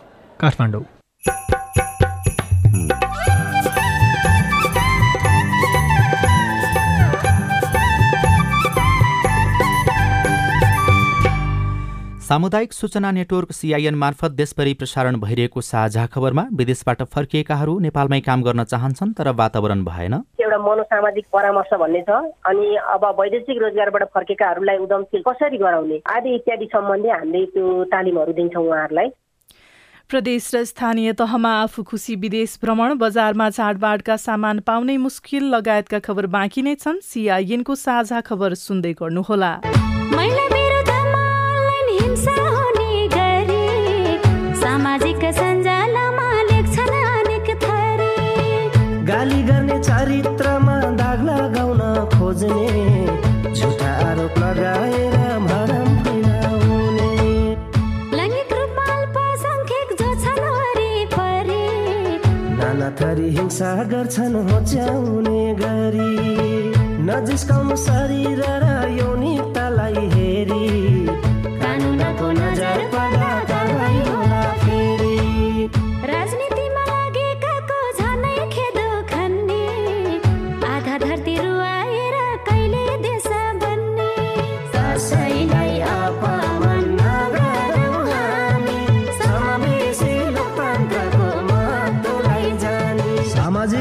काठमाडौँ। 0.41 0.85
सामुदायिक 12.25 12.73
सूचना 12.73 13.11
नेटवर्क 13.11 13.51
सिआइएन 13.53 13.95
मार्फत 13.95 14.31
देशभरि 14.31 14.73
प्रसारण 14.75 15.17
भइरहेको 15.21 15.61
साझा 15.61 16.05
खबरमा 16.07 16.45
विदेशबाट 16.57 17.03
फर्किएकाहरू 17.15 17.79
नेपालमै 17.79 18.21
काम 18.21 18.43
गर्न 18.43 18.65
चाहन्छन् 18.65 19.13
तर 19.19 19.29
वातावरण 19.41 19.83
भएन। 19.85 20.15
एउटा 20.41 20.59
मनोसामाजिक 20.59 21.27
परामर्श 21.33 21.75
भन्ने 21.83 22.01
छ। 22.09 22.17
अनि 22.49 22.69
अब 22.95 23.05
वैदेशिक 23.21 23.61
रोजगारबाट 23.63 24.05
फर्केकाहरूलाई 24.15 24.79
उद्यमशील 24.79 25.23
कसरी 25.29 25.59
गराउने? 25.59 26.01
आदि 26.17 26.35
इत्यादि 26.35 26.69
सम्बन्धी 26.73 27.09
हामीले 27.09 27.45
त्यो 27.53 27.85
तालिमहरू 27.93 28.33
दिन्छौँ 28.33 28.65
उहाँहरूलाई। 28.65 29.09
प्रदेश 30.09 30.51
र 30.55 30.65
स्थानीय 30.65 31.13
तहमा 31.21 31.53
आफू 31.61 31.83
खुसी 31.85 32.17
विदेश 32.25 32.59
भ्रमण 32.65 32.97
बजारमा 33.05 33.51
चाडबाडका 33.51 34.17
सामान 34.17 34.65
पाउनै 34.65 34.97
मुस्किल 34.97 35.45
लगायतका 35.55 35.99
खबर 36.09 36.27
बाँकी 36.33 36.63
नै 36.63 36.75
छन्। 36.81 37.05
सिआइएनको 37.05 37.75
साझा 37.77 38.21
खबर 38.25 38.55
सुन्दै 38.65 38.93
गर्नुहोला। 38.97 39.53
थरी 63.01 63.29
हिंसा 63.37 63.71
गर्छन् 63.91 64.37
होच्याउने 64.49 65.43
गरी। 65.61 66.13
नजिस्काउनु 67.09 67.77
शरीर 67.77 68.43
र 68.63 68.67
यौनिकतालाई 68.99 70.05
हेरी। 70.15 70.65
कानुनको 71.63 72.29
नजर 72.41 72.79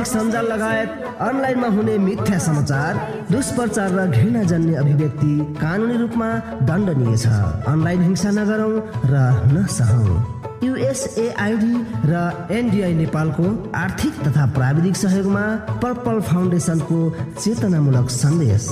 सामाजिक 0.04 0.32
सञ्जाल 0.32 0.46
लगायत 0.52 0.90
अनलाइनमा 1.20 1.68
हुने 1.68 1.98
मिथ्या 1.98 2.38
समाचार 2.40 2.92
दुष्प्रचार 3.32 3.90
र 3.92 4.06
घृणा 4.12 4.44
जन्य 4.44 4.76
अभिव्यक्ति 4.76 5.34
कानुनी 5.56 5.98
रूपमा 5.98 6.30
दण्डनीय 6.68 7.18
छ। 7.18 7.28
अनलाइन 7.68 8.02
हिंसा 8.02 8.32
नगरौँ 8.32 8.76
र 9.08 9.16
नसहौँ। 9.54 10.18
युएसएआइडी 10.64 11.74
र 12.04 12.14
एनडिआई 12.52 12.94
नेपालको 12.94 13.46
आर्थिक 13.76 14.14
तथा 14.28 14.44
प्राविधिक 14.54 14.96
सहयोगमा 14.96 15.46
पर्पल 15.80 16.20
फाउन्डेसनको 16.22 17.00
चेतनामूलक 17.40 18.08
सन्देश। 18.12 18.64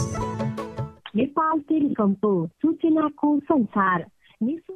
नेपाल 1.16 1.56
टेलिकमको 1.70 2.32
सूचनाको 2.62 3.40
संसार। 3.40 4.00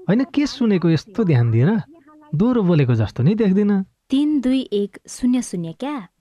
होइन 0.07 0.23
के 0.33 0.45
सुनेको 0.47 0.89
यस्तो 0.89 1.23
ध्यान 1.23 1.51
दिएर 1.51 1.71
दोहोरो 2.35 2.61
बोलेको 2.63 2.93
जस्तो 2.95 3.23
नि 3.23 3.35
देख्दिन। 3.35 3.71
तिन 4.09 4.39
दुई 4.39 4.61
एक 4.71 4.97
शून्य 5.09 5.41
शून्य 5.41 5.73
क्या? 5.79 5.95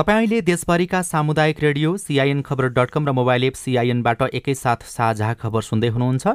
तपाईँ 0.00 0.16
अहिले 0.16 0.40
देशभरिका 0.40 1.00
सामुदायिक 1.02 1.58
radio 1.60 1.96
CIN 1.96 2.40
Khabar 2.42 2.66
dot 2.72 2.90
com 2.90 3.06
र 3.06 3.12
मोबाइल 3.12 3.44
एप 3.44 3.54
सिआइएनबाट 3.54 4.22
एकैसाथ 4.32 4.84
साझा 4.88 5.32
खबर 5.34 5.62
सुन्दै 5.62 5.88
हुनुहुन्छ। 5.88 6.26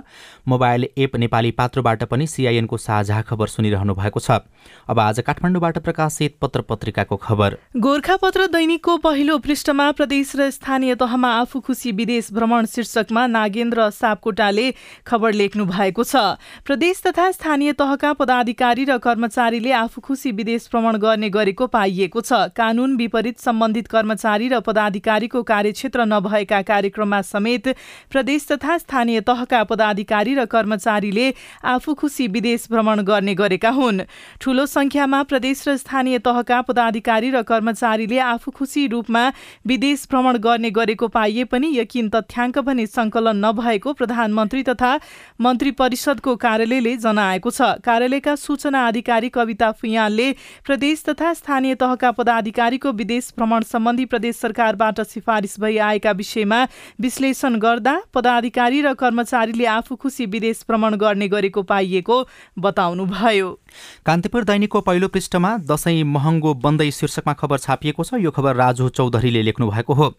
मोबाइल 0.47 0.87
एप 0.95 1.15
नेपाली 1.15 1.51
पात्रोबाट 1.51 2.03
पनि 2.03 2.27
सिआइएनको 2.27 2.77
साझा 2.77 3.21
खबर 3.21 3.47
सुनिरहनु 3.47 3.93
भएको 3.95 4.19
छ। 4.19 4.45
अब 4.85 4.99
आज 4.99 5.19
काठमाडौँबाट 5.19 5.77
प्रकाशित 5.81 6.35
पत्र 6.41 6.61
पत्रिकाको 6.61 7.15
खबर। 7.17 7.57
गोर्खापत्र 7.77 8.47
दैनिकको 8.53 8.97
पहिलो 9.01 9.37
पृष्ठमा 9.39 9.89
प्रदेश 9.97 10.35
र 10.35 10.49
स्थानीय 10.51 10.95
तहमा 10.95 11.33
आफू 11.39 11.59
खुसी 11.65 11.91
विदेश 11.97 12.29
भ्रमण 12.37 12.65
शीर्षकमा 12.69 13.25
नागेन्द्र 13.27 13.89
सापकोटाले 13.89 14.67
खबर 15.07 15.33
लेख्नु 15.33 15.65
भएको 15.65 16.03
छ। 16.03 16.37
प्रदेश 16.61 17.01
तथा 17.01 17.31
स्थानीय 17.31 17.73
तहका 17.73 18.13
पदाधिकारी 18.13 18.85
र 18.85 18.97
कर्मचारीले 19.01 19.73
आफू 19.81 20.05
खुसी 20.05 20.31
विदेश 20.37 20.69
भ्रमण 20.69 21.01
गर्ने 21.01 21.33
गरेको 21.33 21.67
पाइएको 21.73 22.21
छ। 22.21 22.53
कानून 22.53 22.95
विपरीत 22.97 23.53
सम्बन्धित 23.55 23.87
कर्मचारी 23.87 24.47
र 24.49 24.59
पदाधिकारीको 24.59 25.41
कार्यक्षेत्र 25.43 26.05
नभएका 26.05 26.61
कार्यक्रममा 26.61 27.21
समेत 27.23 27.67
प्रदेश 28.11 28.47
तथा 28.51 28.77
स्थानीय 28.77 29.21
तहका 29.21 29.63
पदाधिकारी 29.63 30.33
र 30.35 30.45
कर्मचारीले 30.45 31.27
आफू 31.63 31.93
खुसी 31.95 32.27
विदेश 32.27 32.67
भ्रमण 32.71 33.01
गर्ने 33.01 33.35
गरेका 33.35 33.69
हुन्। 33.69 34.01
ठूलो 34.41 34.65
संख्यामा 34.67 35.21
प्रदेश 35.23 35.63
र 35.67 35.75
स्थानीय 35.77 36.19
तहका 36.19 36.61
पदाधिकारी 36.67 37.29
र 37.31 37.41
कर्मचारीले 37.43 38.19
आफू 38.25 38.51
खुसी 38.51 38.85
रूपमा 38.87 39.23
विदेश 39.65 40.07
भ्रमण 40.11 40.37
गर्ने 40.43 40.71
गरेको 40.71 41.07
पाइए 41.07 41.43
पनि 41.47 41.71
यकिन 41.77 42.09
तथ्याङ्क 42.09 42.59
भने 42.59 42.85
संकलन 42.87 43.45
नभएको 43.45 43.93
प्रधानमन्त्री 43.93 44.63
तथा 44.65 44.91
मन्त्री 45.39 45.71
परिषदको 45.79 46.35
कार्यालयले 46.35 46.95
जनाएको 46.97 47.49
छ। 47.51 47.71
कार्यालयका 47.85 48.35
सूचना 48.35 48.85
अधिकारी 48.87 49.29
कविता 49.31 49.71
फुयालले 49.79 50.31
प्रदेश 50.65 51.03
तथा 51.05 51.33
स्थानीय 51.33 51.75
तहका 51.77 52.11
पदाधिकारीको 52.11 52.91
विदेश 52.95 53.31
भ्रमण 53.31 53.43
सम्बन्धी 53.45 54.05
प्रदेश 54.05 54.35
सरकारबाट 54.35 55.01
सिफारिस 55.01 55.59
भई 55.59 55.77
आएका 55.77 56.11
विषयमा 56.11 56.67
विश्लेषण 57.01 57.55
गर्दा 57.59 58.01
पदाधिकारी 58.13 58.81
र 58.81 58.93
कर्मचारीले 58.93 59.65
आफू 59.65 59.95
खुसी 59.95 60.25
विदेश 60.25 60.65
भ्रमण 60.69 60.95
गर्ने 60.95 61.27
गरेको 61.27 61.61
पाइएको 61.63 62.27
बताउनुभयो। 62.59 63.59
कान्तिपुर 64.05 64.43
दैनिकको 64.43 64.81
पहिलो 64.81 65.07
पृष्ठमा 65.07 65.57
दसैँ 65.65 66.03
महँगो 66.05 66.53
बन्दै 66.55 66.89
शीर्षकमा 66.91 67.33
खबर 67.33 67.57
छापिएको 67.57 68.03
छ। 68.03 68.13
यो 68.19 68.31
खबर 68.31 68.55
राजु 68.55 68.89
चौधरीले 68.89 69.41
लेख्नु 69.41 69.69
भएको 69.69 69.93
हो। 69.93 70.13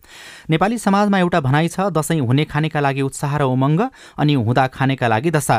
नेपाली 0.51 0.79
समाजमा 0.79 1.19
एउटा 1.19 1.40
भनाइ 1.40 1.69
छ 1.69 1.88
दसैँ 1.90 2.21
हुने 2.21 2.45
खानेका 2.47 2.81
लागि 2.81 3.03
उत्साह 3.03 3.37
र 3.37 3.42
उमङ्ग 3.47 3.81
अनि 4.19 4.35
हुँदा 4.37 4.66
खानेका 4.69 5.09
लागि 5.09 5.31
दशा। 5.31 5.59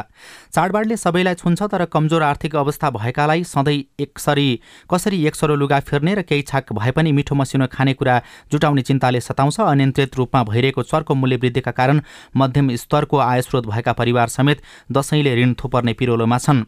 चाडबाडले 0.54 0.98
सबैलाई 0.98 1.36
छुन्छ 1.36 1.64
तर 1.64 1.86
कमजोर 1.88 2.24
आर्थिक 2.24 2.56
अवस्था 2.56 2.90
भएकालाई 2.92 3.44
सधैँ 3.46 3.84
एकसरी 4.00 4.50
कसरी 4.90 5.26
एकसरो 5.28 5.56
लुगा 5.56 5.80
फेर्ने 5.80 6.14
र 6.16 6.22
केही 6.24 6.42
छाक 6.44 6.74
भए 6.74 6.92
पनि 6.92 7.12
मिठो 7.12 7.36
मसिनो 7.36 7.68
खानेकुरा 7.68 8.22
जुटाउने 8.52 8.82
चिन्ताले 8.82 9.22
सताउँछ। 9.22 9.60
अनियन्त्रित 9.62 10.16
रूपमा 10.18 10.44
भइरहेको 10.44 10.84
चर्को 10.84 11.16
मूल्यवृद्धिका 11.16 11.72
कारण 11.72 12.02
मध्यम 12.38 12.76
स्तरको 12.76 13.18
आयस्रोत 13.18 13.66
भएका 13.68 13.94
परिवार 13.94 14.28
समेत 14.28 14.62
दसैँले 14.92 15.36
ऋण 15.36 15.54
थुपर्ने 15.54 15.94
पिरोलोमा 15.94 16.38
छन्। 16.38 16.64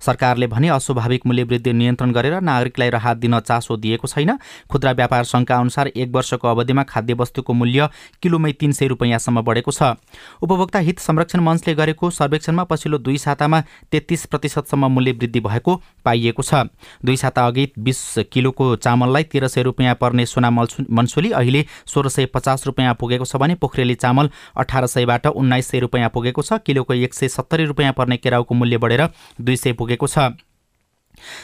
सरकारले 0.00 0.46
अस्वाभाविक 0.70 1.26
मूल्यवृद्धि 1.26 1.72
नियन्त्रण 1.72 2.12
गरेर 2.12 2.40
नागरिकलाई 2.42 2.90
राहत 2.90 3.16
दिन 3.16 3.38
चासो 3.40 3.76
दिएको 3.76 4.08
छैन। 4.08 4.36
खुद्रा 4.70 4.92
व्यापार 4.92 5.24
सङ्घका 5.24 5.56
अनुसार 5.56 5.88
एक 5.88 6.10
वर्षको 6.10 6.48
अवधिमा 6.48 6.82
खाद्यवस्तुको 6.84 7.52
मूल्य 7.54 7.88
किलोमै 8.22 8.52
तीन 8.52 8.72
सय 8.72 8.86
रुपियाँसम्म 8.88 9.42
बढेको 9.42 9.70
छ। 9.70 9.94
उपभोक्ता 10.42 10.78
हित 10.80 10.98
संरक्षण 11.00 11.40
मञ्चले 11.40 11.74
गरेको 11.74 12.10
सर्वेक्षणमा 12.12 12.64
पछिल्लो 12.64 12.98
दुई 13.00 13.18
सातामा 13.18 13.60
तेत्तिस 13.92 14.26
प्रतिशतसम्म 14.26 14.92
मूल्य 14.92 15.12
वृद्धि 15.14 15.40
भएको 15.40 15.80
पाइएको 16.04 16.42
छ। 16.42 16.68
दुई 17.04 17.16
साता 17.16 17.46
अघि 17.46 17.68
बिस 17.78 18.02
किलोको 18.32 18.74
चामललाई 18.78 19.22
तेह्र 19.24 19.48
सय 19.48 19.62
रुपियाँ 19.62 19.94
पर्ने 19.96 20.26
सोना 20.26 20.50
मन्सुली 20.50 21.30
अहिले 21.32 21.64
सोह्र 21.86 22.08
सय 22.08 22.26
पचास 22.34 22.66
रुपियाँ 22.66 22.94
पुगेको 22.94 23.24
छ 23.24 23.36
भने 23.36 23.54
पोखरेली 23.56 23.94
चामल 23.96 24.30
अठार 24.56 24.86
सयबाट 24.86 25.26
उन्नाइस 25.26 25.68
सय 25.68 25.78
रुपियाँ 25.80 26.10
पुगेको 26.14 26.42
छ। 26.42 26.58
किलोको 26.66 26.94
एक 26.94 27.14
सय 27.14 27.28
सत्तरी 27.30 27.64
रुपियाँ 27.64 27.92
पर्ने 27.92 28.16
केराउको 28.16 28.54
मूल्य 28.54 28.78
बढेर 28.78 29.08
दुई 29.40 29.56
सय 29.56 29.72
पुगेको 29.74 30.06
छ। 30.06 30.18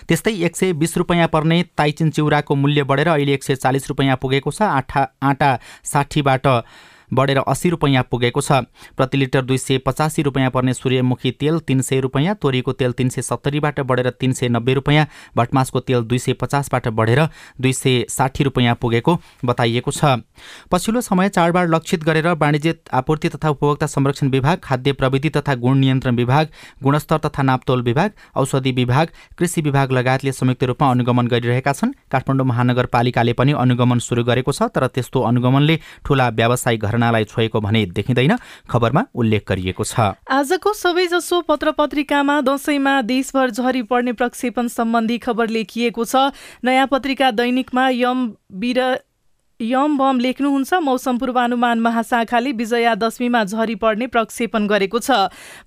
त्यस्तै 0.08 0.32
एक 0.46 0.56
सय 0.56 0.72
बिस 0.72 0.96
रुपियाँ 0.96 1.28
पर्ने 1.28 1.62
ताइचिन 1.76 2.10
चिउराको 2.10 2.54
मूल्य 2.54 2.82
बढेर 2.84 3.08
अहिले 3.08 3.34
एक 3.34 3.44
सय 3.44 3.56
चालिस 3.56 3.88
रुपियाँ 3.88 4.16
पुगेको 4.16 4.50
छ। 4.50 4.62
आठा 4.62 5.02
आँटा 5.22 5.58
साठीबाट 5.84 6.46
बढेर 7.12 7.38
अस्सी 7.38 7.70
रुपियाँ 7.70 8.02
पुगेको 8.10 8.40
छ। 8.40 8.52
प्रति 8.96 9.18
लिटर 9.18 9.42
दुई 9.42 9.58
सय 9.58 9.78
पचासी 9.80 10.22
रुपियाँ 10.22 10.50
पर्ने 10.50 10.74
सूर्यमुखी 10.74 11.30
तेल 11.32 11.58
तिन 11.60 11.80
सय 11.82 12.00
रुपियाँ 12.00 12.34
तोरीको 12.42 12.72
तेल 12.72 12.92
तिन 12.92 13.08
सय 13.08 13.22
सत्तरीबाट 13.22 13.80
बढेर 13.82 14.10
तिन 14.10 14.32
सय 14.32 14.48
नब्बे 14.50 14.74
रुपियाँ 14.74 15.06
भटमासको 15.36 15.80
तेल 15.80 16.02
दुई 16.02 16.18
सय 16.18 16.32
पचासबाट 16.40 16.88
बढेर 16.90 17.24
दुई 17.60 17.72
सय 17.72 18.04
साठी 18.10 18.44
रुपियाँ 18.44 18.74
पुगेको 18.80 19.16
बताइएको 19.44 19.90
छ। 19.90 20.04
पछिल्लो 20.72 21.00
समय 21.00 21.28
चाडबाड 21.30 21.70
लक्षित 21.70 22.04
गरेर 22.04 22.26
वाणिज्य 22.34 22.74
आपूर्ति 22.94 23.28
तथा 23.28 23.48
उपभोक्ता 23.50 23.86
संरक्षण 23.88 24.28
विभाग 24.30 24.58
खाद्य 24.64 24.92
प्रविधि 24.92 25.30
तथा 25.30 25.54
गुण 25.56 25.78
नियन्त्रण 25.78 26.16
विभाग 26.16 26.48
गुणस्तर 26.82 27.18
तथा 27.18 27.42
नापतोल 27.42 27.82
विभाग 27.82 28.10
औषधि 28.36 28.72
विभाग 28.72 29.08
कृषि 29.38 29.60
विभाग 29.60 29.92
लगायतले 29.92 30.32
संयुक्त 30.32 30.64
रूपमा 30.64 30.90
अनुगमन 30.90 31.26
गरिरहेका 31.28 31.72
छन्। 31.72 31.92
काठमाडौँ 32.12 32.46
महानगरपालिकाले 32.46 33.32
पनि 33.32 33.52
अनुगमन 33.54 33.98
सुरु 34.00 34.24
गरेको 34.24 34.52
छ 34.52 34.70
तर 34.74 34.86
त्यस्तो 34.88 35.20
अनुगमनले 35.22 35.78
ठूला 36.04 36.28
व्यावसायिक 36.30 36.80
घटनालाई 37.00 37.24
छोएको 37.24 37.60
भने 37.60 37.84
देखिँदैन 37.88 38.36
खबरमा 38.68 39.04
उल्लेख 39.14 39.44
गरिएको 39.48 39.84
छ। 39.84 40.12
आजको 40.28 40.72
सबैजसो 40.74 41.40
पत्र 41.48 41.72
पत्रिकामा 41.72 42.40
दसैँमा 42.44 42.94
देशभर 43.02 43.50
झरी 43.50 43.82
पर्ने 43.88 44.12
प्रक्षेपण 44.12 44.68
सम्बन्धी 44.68 45.18
खबर 45.18 45.48
लेखिएको 45.48 46.04
छ। 46.04 46.30
नयाँ 46.64 46.86
पत्रिका 46.86 47.30
दैनिकमा 47.32 47.88
यम 47.88 48.18
बिर 48.52 48.80
यम 49.60 49.96
बम 49.98 50.18
लेख्नुहुन्छ 50.20 50.74
मौसम 50.74 51.16
पूर्वानुमान 51.18 51.80
महाशाखाले 51.80 52.52
विजया 52.52 52.94
दशमीमा 52.96 53.42
झरी 53.44 53.74
पर्ने 53.76 54.06
प्रक्षेपण 54.06 54.66
गरेको 54.66 54.98
छ। 54.98 55.10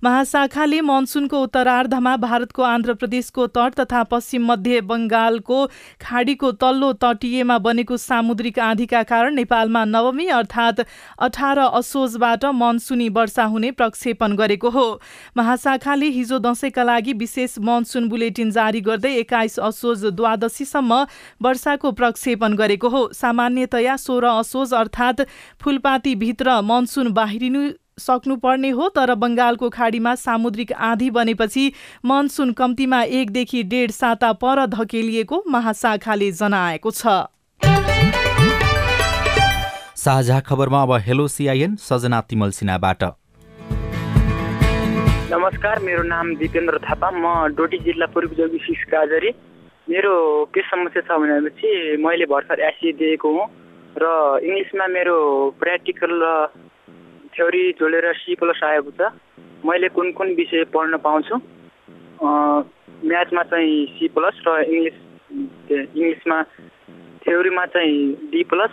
महाशाखाले 0.04 0.80
मनसुनको 0.82 1.42
उत्तरार्धमा 1.42 2.14
भारतको 2.18 2.62
आन्ध्र 2.64 2.94
प्रदेशको 2.94 3.46
तट 3.48 3.74
तथा 3.80 4.02
पश्चिम 4.10 4.46
मध्य 4.46 4.80
बङ्गालको 4.82 5.58
खाडीको 6.02 6.50
तल्लो 6.58 6.92
तटीयमा 7.04 7.58
बनेको 7.60 7.96
सामुद्रिक 7.96 8.58
आँधीका 8.60 9.02
कारण 9.04 9.34
नेपालमा 9.34 9.84
नवमी 9.86 10.26
अर्थात् 10.38 10.82
अठार 11.20 11.58
असोजबाट 11.58 12.44
मनसुनी 12.54 13.08
वर्षा 13.10 13.44
हुने 13.46 13.70
प्रक्षेपण 13.72 14.34
गरेको 14.34 14.70
हो। 14.70 14.86
महाशाखाले 15.36 16.08
हिजो 16.08 16.38
दशैंका 16.40 16.82
लागि 16.82 17.12
विशेष 17.14 17.58
मनसुन 17.62 18.08
बुलेटिन 18.08 18.50
जारी 18.50 18.80
गर्दै 18.80 19.14
एक्काइस 19.14 19.58
असोज 19.70 20.04
द्वादशीसम्म 20.18 21.02
वर्षाको 21.42 21.92
प्रक्षेपण 21.94 22.54
गरेको 22.56 22.88
हो। 22.88 23.08
सामान्यतया 23.14 23.82
नयाँ 23.84 23.96
सोह्र 24.00 24.26
असोज 24.40 24.74
अर्थात् 24.74 25.20
फुलपातीभित्र 25.62 26.60
मनसुन 26.64 27.12
बाहिरिनु 27.12 27.62
सक्नुपर्ने 27.98 28.70
हो 28.70 28.88
तर 28.90 29.14
बङ्गालको 29.14 29.68
खाडीमा 29.70 30.14
सामुद्रिक 30.16 30.72
आँधी 30.72 31.10
बनेपछि 31.10 31.64
मनसुन 32.04 32.52
कम्तीमा 32.52 33.02
एकदेखि 33.18 33.62
डेढ 33.72 33.90
साता 33.92 34.32
पर 34.40 34.64
धकेलिएको 34.72 35.42
महाशाखाले 35.48 36.30
जनाएको 36.32 36.90
छ। 36.90 37.06
साझा 39.96 40.40
खबरमा 40.40 40.82
अब 40.82 40.92
हेलो 41.02 41.28
सिआइएन 41.28 41.76
सजना 41.80 42.20
तिमल 42.28 42.50
सिन्हाबाट। 42.50 43.02
नमस्कार 45.30 45.78
मेरो 45.82 46.02
नाम 46.04 46.34
दिपेन्द्र 46.36 46.78
थापा। 46.84 47.10
म 47.14 47.54
डोटी 47.54 47.78
जिल्ला 47.84 48.06
पूर्वी 48.12 48.36
जोगी 48.36 48.58
सिक्स 48.64 48.84
गाजरी। 48.92 49.30
मेरो 49.88 50.12
के 50.54 50.60
समस्या 50.62 51.02
छ 51.04 51.18
भनेपछि 51.20 51.70
मैले 52.00 52.26
भर्खर 52.26 52.60
एससी 52.60 52.92
दिएको 53.00 53.28
हुँ। 53.32 53.46
र 53.98 54.06
इङ्ग्लिसमा 54.42 54.86
मेरो 54.86 55.16
प्र्याक्टिकल 55.60 56.12
र 56.22 56.30
थ्योरी 57.34 57.62
जोडेर 57.72 58.12
सी 58.12 58.34
प्लस 58.34 58.62
आएको 58.64 58.90
छ 58.90 59.10
मैले 59.64 59.88
कुन 59.88 60.12
कुन 60.12 60.34
विषय 60.34 60.64
पढ्न 60.74 60.96
पाउँछु? 60.98 61.36
म्याथमा 63.04 63.42
चाहिँ 63.42 63.86
सी 63.86 64.08
प्लस 64.08 64.40
र 64.48 64.56
इङ्ग्लिस 64.62 64.96
इङ्ग्लिसमा 65.72 66.42
थ्योरीमा 67.24 67.64
चाहिँ 67.66 68.30
डी 68.30 68.42
प्लस 68.44 68.72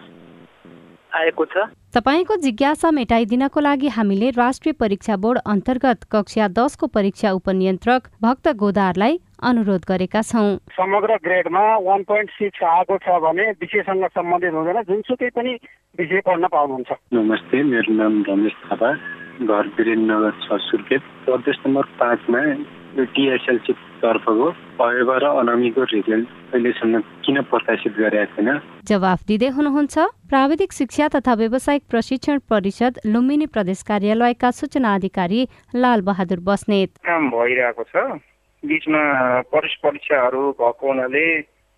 आएको 1.15 1.45
छ। 1.45 1.69
तपाईँको 1.93 2.35
जिज्ञासा 2.37 2.89
मेटाइदिनको 2.91 3.59
लागि 3.59 3.87
हामीले 3.87 4.29
राष्ट्रिय 4.31 4.73
परीक्षा 4.73 5.15
बोर्ड 5.15 5.39
अन्तर्गत 5.43 6.03
कक्षा 6.11 6.47
दसको 6.47 6.87
परीक्षा 6.87 7.31
उपनियन्त्रक 7.31 8.07
भक्त 8.23 8.47
गोदारलाई 8.55 9.17
अनुरोध 9.43 9.83
गरेका 9.89 10.21
छौँ। 10.21 10.55
समग्र 10.71 11.17
ग्रेडमा 11.19 11.63
वान 11.83 12.03
पोइन्ट 12.07 12.29
सिक्स 12.31 12.63
आएको 12.63 12.97
छ 12.97 13.19
भने 13.27 13.49
विषयसँग 13.59 14.05
सम्बन्धित 14.07 14.53
हुँदैन 14.53 14.81
जुनसुकै 14.87 15.29
पनि 15.35 15.57
विषय 15.99 16.21
पढ्न 16.27 16.47
पाउनुहुन्छ। 16.47 16.91
नमस्ते 17.11 17.63
मेरो 17.67 17.93
नाम 17.99 18.23
रमेश 18.23 18.55
थापा 18.63 18.91
घर 19.43 19.63
वीरेन्द्रनगर 19.75 20.33
छ 20.47 20.63
सुर्खेत। 20.71 21.01
प्रदेश 21.27 21.57
नम्बर 21.67 21.91
पाँचमा 21.99 22.41
टिएसएलसी 23.03 23.73
तर्फको 24.01 24.47
अयबा 24.85 25.15
र 25.17 25.25
अनामीको 25.41 25.83
रिजल्ट 25.93 26.27
अहिलेसम्म 26.53 26.99
किन 27.25 27.41
प्रकाशित 27.51 27.93
गरेका 27.97 28.25
छैन 28.33 28.49
जवाफ 28.89 29.19
दिँदै 29.27 29.49
हुनुहुन्छ 29.57 29.95
प्राविधिक 30.31 30.71
शिक्षा 30.73 31.07
तथा 31.15 31.33
व्यावसायिक 31.41 31.83
प्रशिक्षण 31.91 32.39
परिषद 32.49 32.99
लुम्बिनी 33.05 33.45
प्रदेश 33.55 33.81
कार्यालयका 33.89 34.51
सूचना 34.59 34.93
अधिकारी 34.95 35.41
लाल 35.75 36.01
बहादुर 36.09 36.39
बस्नेत। 36.49 36.89
काम 37.05 37.29
भइरहेको 37.31 37.83
छ। 37.89 37.95
बिचमा 38.63 39.01
परीक्ष 39.53 39.75
परीक्षाहरू 39.83 40.41
भएको 40.59 40.87
हुनाले 40.87 41.25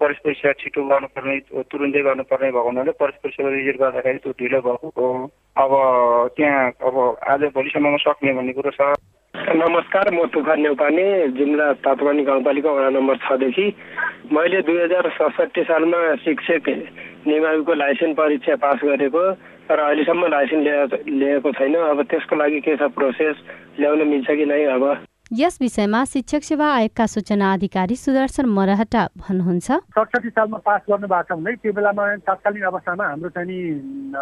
परीक्ष 0.01 0.21
परीक्षा 0.23 0.51
छिटो 0.59 0.81
गर्नुपर्ने 0.89 1.36
तुरुन्तै 1.71 2.01
गर्नुपर्ने 2.03 2.49
भएको 2.51 2.67
हुनाले 2.67 2.91
परीक्ष 2.99 3.19
परीक्षाको 3.23 3.49
रिजल्ट 3.49 3.79
गर्दाखेरि 3.81 4.19
त्यो 4.23 4.31
ढिलो 4.39 4.59
भएको 4.67 4.89
हो। 4.97 5.07
अब 5.63 5.71
त्यहाँ 6.36 6.63
अब 6.88 6.95
आज 7.33 7.41
भोलिसम्ममा 7.55 7.97
सक्ने 8.03 8.33
भन्ने 8.33 8.53
कुरो 8.59 8.71
छ। 8.75 8.81
नमस्कार 9.43 10.10
म 10.13 10.25
तुफान 10.34 10.62
नेउपाने 10.62 11.03
जुम्ला 11.36 11.71
तापमानी 11.84 12.23
गाउँपालिका 12.23 12.71
वडा 12.71 12.89
नम्बर 12.89 13.15
छदेखि। 13.27 13.67
मैले 14.32 14.62
दुई 14.63 14.79
हजार 14.82 15.10
सडसठी 15.19 15.63
सालमा 15.67 15.99
शिक्षक 16.23 16.69
निमाविको 17.27 17.73
लाइसेन्स 17.73 18.15
परीक्षा 18.17 18.56
पास 18.63 18.79
गरेको 18.84 19.23
तर 19.67 19.79
अहिलेसम्म 19.79 20.27
लाइसेन्स 20.32 20.93
ल्याएको 21.19 21.51
छैन। 21.60 21.75
अब 21.75 22.01
त्यसको 22.08 22.36
लागि 22.36 22.60
के 22.63 22.75
छ 22.77 22.88
प्रोसेस? 22.95 23.36
ल्याउन 23.79 24.08
मिल्छ 24.08 24.32
कि 24.32 24.45
नै 24.45 24.63
अब? 24.79 24.84
यस 25.34 25.58
विषयमा 25.62 26.04
शिक्षक 26.06 26.43
सेवा 26.43 26.65
आयोगका 26.72 27.06
सूचना 27.10 27.46
अधिकारी 27.54 27.96
सुदर्शन 27.98 28.46
मरहटा 28.46 29.04
भन्नुहुन्छ। 29.17 29.72
सडसठी 29.89 30.30
सालमा 30.30 30.58
पास 30.62 30.82
गर्नुभएको 30.86 31.36
भने 31.36 31.56
त्यो 31.58 31.74
बेलामा 31.74 32.06
तात्कालीन 32.22 32.63
अवस्थामा 32.69 33.06
हाम्रो 33.10 33.30
चाहिँ 33.34 33.58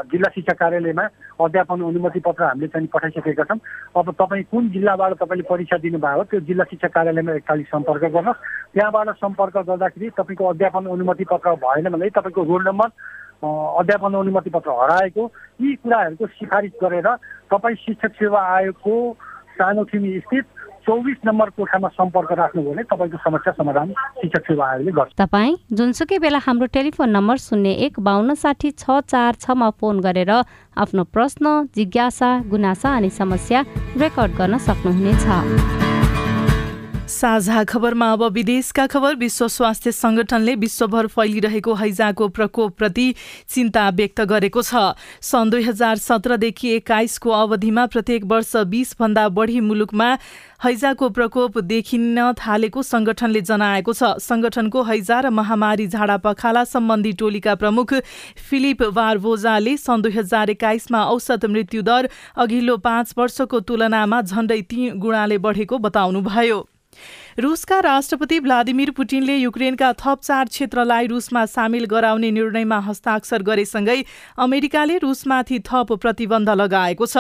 जिल्ला 0.08 0.30
शिक्षा 0.32 0.54
कार्यालयमा 0.56 1.04
अध्यापन 1.36 1.82
अनुमति 1.84 2.20
पत्र 2.24 2.44
हामीले 2.44 2.68
चाहिँ 2.72 2.88
पठाइसकेका 2.88 3.44
छौँ। 3.44 3.60
अब 3.92 4.12
तपाईँ 4.16 4.44
कुन 4.56 4.70
जिल्लाबाट 4.72 5.12
तपाईँले 5.20 5.44
परीक्षा 5.52 5.78
दिनुभएको 5.84 6.16
हो 6.16 6.24
त्यो 6.32 6.40
जिल्ला 6.48 6.64
शिक्षा 6.72 6.88
कार्यालयमा 6.96 7.36
एकतालिस 7.44 7.68
सम्पर्क 7.76 8.04
गर्नुहोस्। 8.16 8.40
त्यहाँबाट 8.72 9.10
सम्पर्क 9.20 9.58
गर्दाखेरि 9.68 10.10
तपाईँको 10.16 10.46
अध्यापन 10.48 10.88
अनुमति 10.96 11.26
पत्र 11.28 11.60
भएन 11.60 11.92
भने 11.92 12.10
तपाईँको 12.16 12.42
रोल 12.48 12.64
नम्बर 12.72 12.88
अध्यापन 13.84 14.16
अनुमति 14.16 14.50
पत्र 14.56 14.80
हराएको 14.80 15.24
यी 15.60 15.76
कुराहरूको 15.84 16.26
सिफारिस 16.40 16.80
गरेर 16.80 17.08
तपाईँ 17.52 17.76
शिक्षक 17.84 18.16
सेवा 18.16 18.48
आयोगको 18.56 18.96
सानोथिमी 19.60 20.20
स्थित 20.24 20.46
चौबिस 20.86 21.18
नम्बर 21.26 21.50
कोठामा 21.58 21.88
सम्पर्क 21.94 22.32
राख्नुभयो 22.40 22.72
भने 22.72 22.84
तपाईँको 22.92 23.18
समस्या 23.26 23.54
समाधान 23.54 23.92
शिक्षक 24.22 24.44
सेवा 24.48 24.66
गर्छ। 24.98 25.14
तपाईँ 25.18 25.56
जुनसुकै 25.78 26.18
बेला 26.18 26.40
हाम्रो 26.42 26.66
टेलिफोन 26.74 27.10
नम्बर 27.10 27.38
शून्य 27.38 27.72
एक 27.86 28.00
बाहन्न 28.00 28.34
साठी 28.34 28.72
छ 28.74 29.00
चार 29.06 29.36
छमा 29.44 29.70
फोन 29.78 30.00
गरेर 30.02 30.32
आफ्नो 30.32 31.04
प्रश्न 31.14 31.46
जिज्ञासा 31.76 32.32
गुनासा 32.50 32.96
अनि 32.98 33.10
समस्या 33.14 33.62
रेकर्ड 33.98 34.32
गर्न 34.38 34.58
सक्नुहुनेछ। 34.68 35.91
साझा 37.12 37.64
खबरमा 37.64 38.12
अब 38.14 38.24
विदेशका 38.34 38.86
खबर। 38.88 39.16
विश्व 39.16 39.48
स्वास्थ्य 39.48 39.92
संगठनले 39.92 40.54
विश्वभर 40.56 41.08
फैलिरहेको 41.08 41.74
हैजाको 41.76 42.28
प्रकोपप्रति 42.30 43.14
चिन्ता 43.50 43.90
व्यक्त 43.92 44.22
गरेको 44.24 44.62
छ। 44.62 44.96
सन् 45.22 45.52
दुई 45.52 45.64
हजार 45.64 45.98
सत्रदेखि 46.00 46.70
एक्काइसको 46.72 47.30
अवधिमा 47.32 47.86
प्रत्येक 47.88 48.26
वर्ष 48.26 48.56
बीसभन्दा 48.72 49.28
बढी 49.30 49.60
मुलुकमा 49.60 50.08
हैजाको 50.64 51.10
प्रकोप 51.12 51.58
देखिन 51.68 52.32
थालेको 52.40 52.82
संगठनले 52.84 53.42
जनाएको 53.44 53.94
छ। 53.94 54.16
संगठनको 54.22 54.84
हैजा 54.84 55.20
र 55.20 55.30
महामारी 55.32 55.88
झाडा 55.90 56.18
पखाला 56.24 56.64
सम्बन्धी 56.66 57.14
टोलीका 57.20 57.56
प्रमुख 57.58 57.94
फिलिप 58.40 58.82
वारभोजाले 58.94 59.78
सन् 59.78 60.02
दुई 60.02 60.12
हजार 60.14 60.50
एक्काइसमा 60.50 61.04
औसत 61.12 61.46
मृत्युदर 61.46 62.10
अघिल्लो 62.38 62.78
पाँच 62.80 63.14
वर्षको 63.18 63.60
तुलनामा 63.62 64.22
झण्डै 64.24 64.62
तीन 64.64 65.00
गुणाले 65.00 65.38
बढेको 65.38 65.78
बताउनुभयो। 65.82 66.68
रुसका 67.40 67.80
राष्ट्रपति 67.80 68.40
भ्लादिमिर 68.40 68.90
पुटिनले 68.92 69.36
युक्रेनका 69.36 69.92
थप 69.94 70.20
चार 70.24 70.46
क्षेत्रलाई 70.46 71.08
रुसमा 71.08 71.46
सामेल 71.46 71.86
गराउने 71.86 72.32
निर्णयमा 72.32 72.80
हस्ताक्षर 72.80 73.42
गरेसँगै 73.42 74.04
अमेरिकाले 74.38 74.98
रुसमाथि 74.98 75.60
थप 75.60 75.94
प्रतिबन्ध 75.94 76.50
लगाएको 76.52 77.06
छ। 77.06 77.18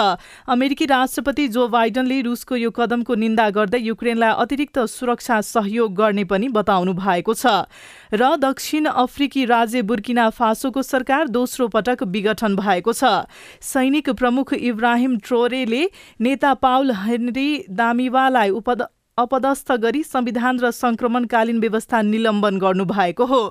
अमेरिकी 0.47 0.85
राष्ट्रपति 0.85 1.47
जो 1.47 1.67
बाइडनले 1.67 2.21
रुसको 2.21 2.55
यो 2.55 2.71
कदमको 2.71 3.15
निन्दा 3.15 3.49
गर्दै 3.49 3.79
युक्रेनलाई 3.79 4.35
अतिरिक्त 4.37 4.79
सुरक्षा 4.91 5.41
सहयोग 5.41 5.95
गर्ने 5.95 6.23
पनि 6.25 6.47
बताउनु 6.51 6.93
भएको 6.93 7.33
छ। 7.33 7.65
र 8.13 8.35
दक्षिण 8.37 8.85
अफ्रिकी 8.85 9.45
राज्य 9.47 9.81
बुर्किना 9.81 10.29
फासोको 10.29 10.81
सरकार 10.83 11.27
दोस्रो 11.31 11.67
पटक 11.67 12.03
विघटन 12.05 12.55
भएको 12.55 12.93
छ। 12.93 13.25
सैनिक 13.63 14.09
प्रमुख 14.13 14.53
इब्राहिम 14.53 15.17
ट्रोरेले 15.17 15.83
नेता 16.21 16.53
पाउल 16.53 16.91
हेनरी 16.91 17.51
दामिवालाई 17.71 18.49
उपद 18.51 18.87
अपदस्थ 19.17 19.71
गरी 19.71 20.03
संविधान 20.03 20.59
र 20.59 20.71
संक्रमणकालीन 20.71 21.59
व्यवस्था 21.59 22.01
निलम्बन 22.01 22.57
गर्नुभएको 22.59 23.25
हो। 23.25 23.41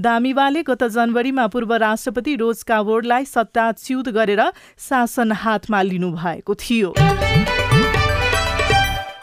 दामिवाले 0.00 0.62
गत 0.62 0.84
जनवरीमा 0.84 1.46
पूर्व 1.46 1.74
राष्ट्रपति 1.74 2.36
रोज 2.36 2.62
कावोर्डलाई 2.62 3.24
सत्ताच्युत 3.24 4.08
गरेर 4.08 4.42
शासन 4.78 5.32
हातमा 5.32 5.82
लिनुभएको 5.82 6.54
थियो। 6.54 6.94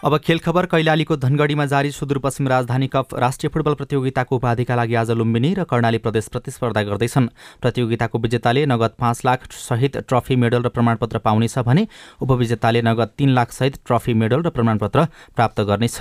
अब 0.05 0.17
खेल 0.17 0.39
खबर 0.39 0.65
कैलालीको 0.65 1.15
धनगढीमा 1.17 1.65
जारी 1.65 1.91
सुदूरपश्चिम 1.91 2.47
राजधानी 2.47 2.87
कप 2.87 3.13
राष्ट्रिय 3.15 3.49
फुटबल 3.53 3.73
प्रतियोगिताको 3.73 4.35
उपाधिका 4.35 4.75
लागि 4.75 4.95
आज 4.95 5.11
लुम्बिनी 5.11 5.53
र 5.53 5.63
कर्णाली 5.65 5.97
प्रदेश 5.97 6.27
प्रतिस्पर्धा 6.29 6.83
गर्दैछन्। 6.83 7.27
प्रतियोगिताको 7.61 8.19
विजेताले 8.19 8.65
नगद 8.65 8.93
पाँच 8.99 9.21
लाख 9.25 9.49
सहित 9.51 9.97
ट्रफी 10.05 10.35
मेडल 10.37 10.61
र 10.61 10.69
प्रमाणपत्र 10.69 11.17
पाउनेछ 11.25 11.57
भने 11.65 11.87
उपविजेताले 12.21 12.81
नगद 12.85 13.09
तीन 13.17 13.33
लाख 13.33 13.51
सहित 13.51 13.81
ट्रफी 13.81 14.13
मेडल 14.13 14.43
र 14.45 14.49
प्रमाणपत्र 14.51 15.07
प्राप्त 15.35 15.61
गर्नेछ। 15.63 15.97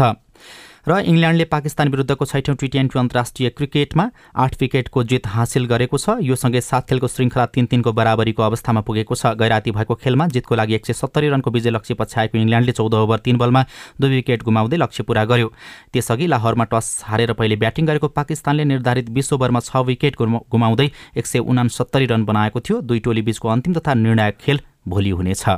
र 0.86 0.98
इङ्ल्यान्डले 1.00 1.44
पाकिस्तान 1.48 1.88
विरुद्धको 1.88 2.24
छैठौँ 2.24 2.54
टी 2.54 2.68
ट्वेन्टी 2.68 2.98
अन्तर्राष्ट्रिय 2.98 3.48
क्रिकेटमा 3.50 4.04
आठ 4.36 4.56
विकेटको 4.60 5.02
जित 5.04 5.26
हासिल 5.26 5.64
गरेको 5.66 5.98
छ। 5.98 6.20
यो 6.20 6.36
सँगै 6.36 6.60
सात 6.60 6.88
खेलको 6.88 7.08
श्रृङ्खला 7.08 7.46
तिन 7.54 7.66
तिनको 7.66 7.92
बराबरीको 7.92 8.42
अवस्थामा 8.44 8.80
पुगेको 8.84 9.14
छ। 9.14 9.32
गैराती 9.34 9.70
भएको 9.72 9.94
खेलमा 9.96 10.26
जितको 10.28 10.54
लागि 10.54 10.74
एक 10.74 10.86
सय 10.86 10.92
सत्तरी 10.92 11.28
रनको 11.32 11.50
विजय 11.50 11.70
लक्ष्य 11.70 11.94
पछ्याएको 11.96 12.38
इङ्ल्यान्डले 12.38 12.72
चौध 12.76 12.94
ओभर 12.94 13.18
तीन 13.24 13.36
बलमा 13.40 13.64
दुई 13.96 14.10
विकेट 14.14 14.42
गुमाउँदै 14.44 14.76
लक्ष्य 14.76 15.02
पूरा 15.08 15.24
गर्यो। 15.24 15.48
त्यसअघि 15.92 16.26
लाहोरमा 16.28 16.64
टस 16.68 16.86
हारेर 17.08 17.32
पहिले 17.32 17.56
ब्याटिङ 17.56 17.86
गरेको 17.86 18.08
पाकिस्तानले 18.12 18.64
निर्धारित 18.68 19.08
बिस 19.08 19.32
ओभरमा 19.32 19.60
छ 19.64 19.88
विकेट 19.88 20.20
गुमाउँदै 20.20 20.90
एक 21.16 21.26
सय 21.26 21.38
उनासत्तरी 21.40 22.06
रन 22.12 22.24
बनाएको 22.28 22.60
थियो। 22.60 22.80
दुई 22.84 23.00
टोली 23.00 23.22
बीचको 23.24 23.48
अन्तिम 23.48 23.80
तथा 23.80 23.94
निर्णायक 23.96 24.36
खेल 24.36 24.60
भोलि 24.84 25.10
हुनेछ। 25.16 25.48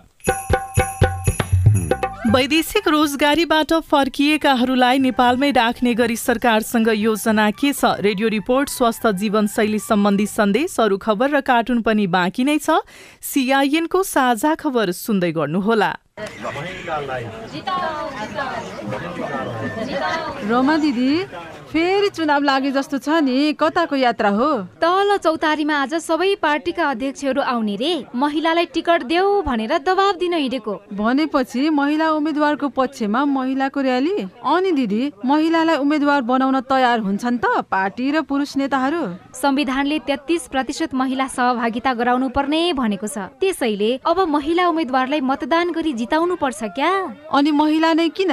वैदेशिक 2.26 2.88
रोजगारीबाट 2.88 3.72
फर्किएकाहरूलाई 3.86 4.98
नेपालमै 4.98 5.50
राख्ने 5.52 5.92
गरी 5.94 6.16
सरकारसँग 6.16 6.88
योजना 6.90 7.50
के 7.52 7.72
छ? 7.72 7.84
रेडियो 8.02 8.28
रिपोर्ट 8.28 8.68
स्वस्थ 8.68 9.06
जीवनशैली 9.22 9.78
सम्बन्धी 9.78 10.26
सन्देश 10.26 10.76
अरू 10.80 10.96
खबर 10.98 11.30
र 11.30 11.40
कार्टुन 11.46 11.82
पनि 11.86 12.06
बाँकी 12.10 12.44
नै 12.44 12.58
छ। 12.58 12.82
सिआइएनको 13.22 14.02
साझा 14.02 14.54
खबर 14.58 14.90
सुन्दै 14.96 15.30
गर्नुहोला। 15.38 15.92
रोमा 20.50 20.76
दिदी 20.82 21.10
फेरि 21.76 22.08
चुनाव 22.08 22.42
लागे 22.42 22.70
जस्तो 22.72 22.98
छ 23.04 23.20
नि 23.20 23.52
कताको 23.60 23.96
यात्रा 23.96 24.28
हो? 24.32 24.48
तल 24.80 25.16
चौतारीमा 25.24 25.74
आज 25.76 25.94
सबै 26.00 26.28
पार्टीका 26.40 26.84
अध्यक्षहरू 26.90 27.40
आउने 27.44 27.74
रे। 27.76 27.90
महिलालाई 28.16 28.66
टिकट 28.72 29.02
देऊ 29.04 29.42
भनेर 29.44 29.76
दबाब 29.84 30.16
दिन 30.16 30.34
हिँडेको। 30.34 30.74
भनेपछि 30.96 31.68
महिला 31.70 32.08
उम्मेद्वारको 32.16 32.68
पक्षमा 32.72 33.24
महिलाको 33.28 33.80
र्याली 33.80 34.16
अनि 34.24 34.72
दिदी 34.72 35.02
महिलालाई 35.24 35.76
उम्मेद्वार 35.76 36.22
बनाउन 36.24 36.60
तयार 36.64 37.04
हुन्छन् 37.04 37.38
त 37.44 37.60
पार्टी 37.68 38.10
र 38.10 38.22
पुरुष 38.24 38.56
नेताहरू? 38.56 39.02
संविधानले 39.36 39.98
तेत्तिस 40.08 40.48
प्रतिशत 40.48 40.94
महिला 40.96 41.26
सहभागिता 41.28 41.92
गराउनु 41.92 42.28
पर्ने 42.32 42.72
भनेको 42.72 43.06
छ। 43.06 43.28
त्यसैले 43.36 43.90
अब 44.00 44.24
महिला 44.24 44.68
उम्मेद्वारलाई 44.72 45.20
मतदान 45.20 45.76
गरी 45.76 45.92
जिताउनु 45.92 46.40
पर्छ 46.40 46.72
क्या? 46.72 46.92
अनि 47.36 47.50
महिला 47.52 47.92
नै 47.92 48.08
किन? 48.16 48.32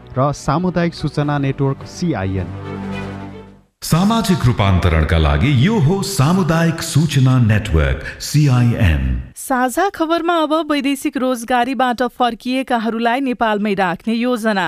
र 0.17 0.31
सामुदायिक 0.35 0.93
सूचना 0.93 1.37
नेटवर्क 1.37 1.85
सिआइएन 1.87 2.47
सामाजिक 3.83 4.45
रूपान्तरणका 4.45 5.17
लागि 5.17 5.51
यो 5.67 5.77
हो 5.79 6.01
सामुदायिक 6.03 6.81
सूचना 6.81 7.37
नेटवर्क 7.43 8.03
सिआइएन 8.21 9.03
साझा 9.35 9.87
खबरमा 9.89 10.35
अब 10.43 10.53
वैदेशिक 10.71 11.17
रोजगारीबाट 11.17 12.03
फर्किएकाहरूलाई 12.19 13.19
नेपालमै 13.21 13.73
राख्ने 13.73 14.13
योजना। 14.13 14.67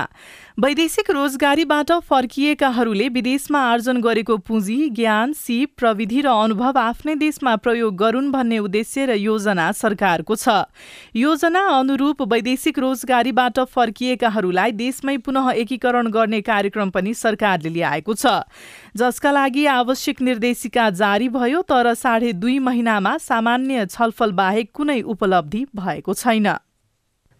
वैदेशिक 0.58 1.10
रोजगारीबाट 1.10 1.90
फर्किएकाहरूले 2.08 3.08
विदेशमा 3.08 3.60
आर्जन 3.60 4.00
गरेको 4.00 4.36
पुँजी 4.38 4.88
ज्ञान 4.88 5.32
सिप 5.32 5.70
प्रविधि 5.78 6.20
र 6.20 6.26
अनुभव 6.42 6.78
आफ्नै 6.78 7.14
देशमा 7.14 7.54
प्रयोग 7.56 7.96
गरून् 7.96 8.30
भन्ने 8.30 8.58
उद्देश्य 8.58 9.06
र 9.06 9.16
योजना 9.18 9.70
सरकारको 9.72 10.36
छ। 10.36 10.70
योजना 11.16 11.60
अनुरूप 11.68 12.22
वैदेशिक 12.32 12.78
रोजगारीबाट 12.78 13.58
फर्किएकाहरूलाई 13.66 14.72
देशमै 14.72 15.16
पुनः 15.18 15.50
एकीकरण 15.56 16.08
गर्ने 16.08 16.40
कार्यक्रम 16.40 16.90
पनि 16.90 17.14
सरकारले 17.14 17.70
ल्याएको 17.70 18.14
छ। 18.14 18.46
जसका 18.94 19.30
लागि 19.32 19.66
आवश्यक 19.74 20.22
निर्देशिका 20.22 20.88
जारी 20.92 21.28
भयो 21.34 21.62
तर 21.62 21.94
साढे 21.94 22.32
दुई 22.32 22.58
महिनामा 22.60 23.16
सामान्य 23.18 23.86
छलफल 23.86 24.32
बाहेक 24.38 24.70
कुनै 24.72 25.00
उपलब्धि 25.02 25.64
भएको 25.74 26.14
छैन। 26.14 26.48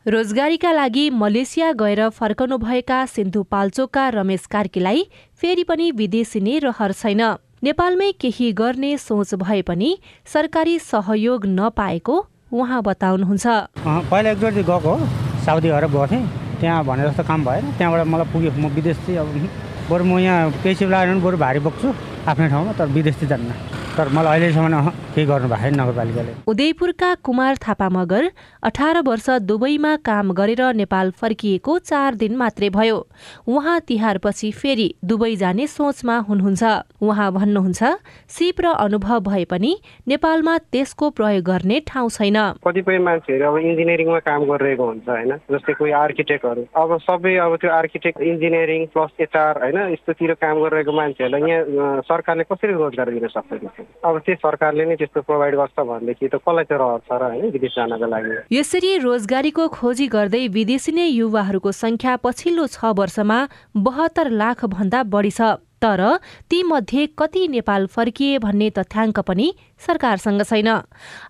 रोजगारीका 0.07 0.71
लागि 0.73 1.09
मलेसिया 1.11 1.71
गएर 1.73 2.09
फर्कनुभएका 2.11 2.97
सिन्धुपाल्चोकका 3.07 4.09
रमेश 4.11 4.45
कार्कीलाई 4.47 5.05
फेरि 5.41 5.65
पनि 5.65 5.91
विदेशिने 5.91 6.59
रहर 6.59 6.93
छैन। 6.93 7.23
नेपालमै 7.65 8.11
केही 8.21 8.51
गर्ने 8.53 8.91
सोच 8.99 9.35
भए 9.41 9.63
पनि 9.63 9.97
सरकारी 10.29 10.79
सहयोग 10.79 11.47
नपाएको 11.49 12.17
उहाँ 12.53 12.83
बताउनुहुन्छ। 12.83 13.47
पहिला 14.13 14.31
एकचोटि 14.31 14.63
गएको 14.63 14.93
साउदी 15.41 15.69
अरब 15.73 15.93
गएको 15.97 16.07
थिएँ 16.13 16.29
त्यहाँ 16.61 16.85
भने 16.85 17.09
जस्तो 17.09 17.23
काम 17.25 17.45
भएन। 17.45 17.73
त्यहाँबाट 17.81 18.07
मलाई 18.07 18.29
पुग्यो। 18.29 18.53
म 18.61 18.69
विदेश 18.77 18.97
चाहिँ 19.09 19.19
अब 19.25 19.89
बरु 19.89 20.05
म 20.05 20.19
यहाँ 20.21 20.53
केही 20.61 20.75
सिप 20.75 20.89
लगाएर 20.93 21.17
पनि 21.17 21.21
बरु 21.25 21.37
भारी 21.41 21.59
बोक्छु 21.65 21.89
आफ्नै 22.29 22.49
ठाउँमा 22.53 22.73
तर 22.77 22.93
विदेश 22.93 23.15
चाहिँ 23.25 23.29
जान्न। 23.33 23.51
तर 23.95 24.09
मलाई 24.11 24.39
अहिलेसम्म 24.41 24.75
अहँ, 24.75 24.93
केही 25.15 25.27
गर्नु 25.27 25.49
भएको 25.49 25.63
छैन 25.63 25.75
नगरपालिकाले। 25.81 26.33
उदयपुरका 26.51 27.11
कुमार 27.23 27.55
थापा 27.63 27.89
मगर 27.89 28.25
अठार 28.63 28.97
वर्ष 29.07 29.29
दुबईमा 29.47 29.93
काम 30.03 30.33
गरेर 30.35 30.63
नेपाल 30.75 31.11
फर्किएको 31.15 31.79
चार 31.81 32.15
दिन 32.19 32.35
मात्रै 32.37 32.69
भयो। 32.75 32.97
उहाँ 33.47 33.79
तिहारपछि 33.87 34.51
फेरि 34.51 34.89
दुबई 35.05 35.37
जाने 35.37 35.67
सोचमा 35.67 36.17
हुनुहुन्छ। 36.27 36.63
उहाँ 36.99 37.31
भन्नुहुन्छ 37.33 37.83
सिप 38.27 38.61
र 38.61 38.67
अनुभव 38.83 39.21
भए 39.31 39.45
पनि 39.47 39.73
नेपालमा 40.09 40.59
त्यसको 40.75 41.11
प्रयोग 41.15 41.45
गर्ने 41.45 41.81
ठाउँ 41.87 42.11
छैन। 42.11 42.39
कतिपय 42.67 42.99
मान्छेहरू 42.99 43.47
अब 43.47 43.57
इन्जिनियरिङमा 43.63 44.19
काम 44.27 44.43
गरिरहेको 44.51 44.85
हुन्छ 44.85 45.09
होइन? 45.09 45.33
जस्तै 45.55 45.73
कोही 45.79 45.93
आर्किटेक्टहरू। 46.03 46.63
अब 46.75 46.99
सबै 47.07 47.37
अब 47.47 47.57
त्यो 47.63 47.71
आर्किटेक्ट 47.71 48.19
इन्जिनियरिङ 48.21 48.87
प्लस 48.91 49.23
एचआर 49.23 49.63
होइन? 49.63 49.79
यस्तोतिर 49.95 50.35
काम 50.43 50.57
गरिरहेको 50.67 50.93
मान्छेहरूलाई 50.93 51.43
यहाँ 51.47 52.03
सरकारले 52.11 52.45
कसरी 52.51 52.73
रोजगार 52.75 53.11
दिन 53.15 53.29
सक्दैन 53.31 53.84
अब 54.05 54.19
त्यो 54.27 54.35
सरकारले 54.35 54.85
नै 54.85 54.97
त्यस्तो 54.97 55.21
प्रोभाइड 55.29 55.55
गर्छ 55.57 55.79
भनेदेखि 55.81 56.29
त 56.29 56.35
कसलाई 56.45 56.65
चाहिँ 56.65 56.81
रहर 56.81 57.01
छ 57.07 57.11
र 57.13 57.23
होइन 57.31 57.51
विदेश 57.51 57.75
जानको 57.77 58.07
लागि? 58.15 58.33
यसरी 58.53 58.91
रोजगारीको 59.05 59.69
खोजी 59.69 60.07
गर्दै 60.17 60.43
विदेशी 60.57 60.93
नै 60.93 61.07
युवाहरूको 61.09 61.71
संख्या 61.73 62.17
पछिल्लो 62.25 62.67
छ 62.67 62.93
वर्षमा 62.99 63.39
बहत्तर 63.77 64.31
लाख 64.31 64.65
भन्दा 64.65 65.03
बढी 65.15 65.31
छ। 65.31 65.57
तर 65.83 66.01
तीमध्ये 66.51 67.07
कति 67.19 67.47
नेपाल 67.49 67.87
फर्किए 67.87 68.39
भन्ने 68.39 68.71
तथ्याङ्क 68.71 69.21
पनि 69.21 69.53
सरकारसँग 69.87 70.43
छैन। 70.43 70.69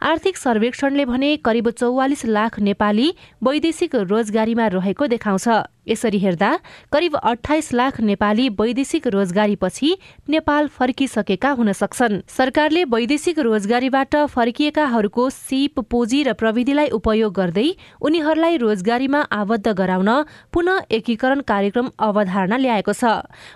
आर्थिक 0.02 0.36
सर्वेक्षणले 0.36 1.04
भने 1.04 1.36
करिब 1.36 1.70
चौवालिस 1.70 2.24
लाख 2.26 2.58
नेपाली 2.60 3.14
वैदेशिक 3.42 3.94
रोजगारीमा 3.94 4.66
रहेको 4.68 5.06
देखाउँछ। 5.06 5.48
यसरी 5.88 6.18
हेर्दा 6.18 6.50
करिब 6.92 7.16
अठाइस 7.16 7.72
लाख 7.74 8.00
नेपाली 8.00 8.48
वैदेशिक 8.50 9.06
रोजगारीपछि 9.06 9.90
नेपाल 10.28 10.68
फर्किसकेका 10.68 11.50
हुन 11.50 11.72
सक्छन्। 11.72 12.20
सरकारले 12.28 12.84
वैदेशिक 12.84 13.38
रोजगारीबाट 13.38 14.16
फर्किएकाहरूको 14.28 15.28
सिप 15.30 15.80
पुँजी 15.90 16.22
र 16.22 16.32
प्रविधिलाई 16.34 16.88
उपयोग 16.88 17.32
गर्दै 17.34 17.68
उनीहरूलाई 18.00 18.56
रोजगारीमा 18.56 19.20
आबद्ध 19.32 19.66
गराउन 19.68 20.10
पुनः 20.52 20.80
एकीकरण 20.90 21.40
कार्यक्रम 21.42 21.90
अवधारणा 21.98 22.56
ल्याएको 22.56 22.92
छ। 22.92 23.04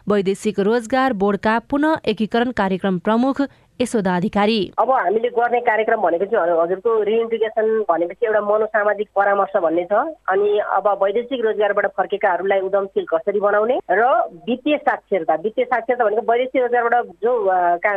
वैदेशिक 0.04 0.60
रोजगार 0.78 1.12
बोर्डका 1.12 1.58
पुनः 1.70 1.96
एकीकरण 2.06 2.50
कार्यक्रम 2.52 2.98
प्रमुख 2.98 3.40
यशोदा 3.80 4.14
अधिकारी 4.16 4.58
अब 4.78 4.90
हामीले 4.90 5.28
गर्ने 5.38 5.60
कार्यक्रम 5.66 6.00
भनेको 6.02 6.24
चाहिँ 6.24 6.42
हजुर- 6.42 6.62
हजुरको 6.62 7.02
रिइन्टिग्रेसन 7.08 7.66
भनेपछि 7.88 8.26
एउटा 8.26 8.40
मनोसामाजिक 8.40 9.08
परामर्श 9.16 9.56
भन्ने 9.62 9.84
छ। 9.90 9.92
अनि 10.28 10.58
अब 10.76 10.86
वैदेशिक 11.02 11.44
रोजगारबाट 11.44 11.86
फर्केकाहरूलाई 11.96 12.60
उद्यमशील 12.68 13.04
कसरी 13.12 13.40
बनाउने 13.40 13.78
र 13.90 14.02
वित्तीय 14.48 14.76
साक्षरता 14.88 15.34
वित्तीय 15.44 15.64
साक्षरता 15.64 16.04
भनेको 16.04 16.32
वैदेशिक 16.32 16.62
रोजगारबाट 16.62 17.06
जो 17.22 17.32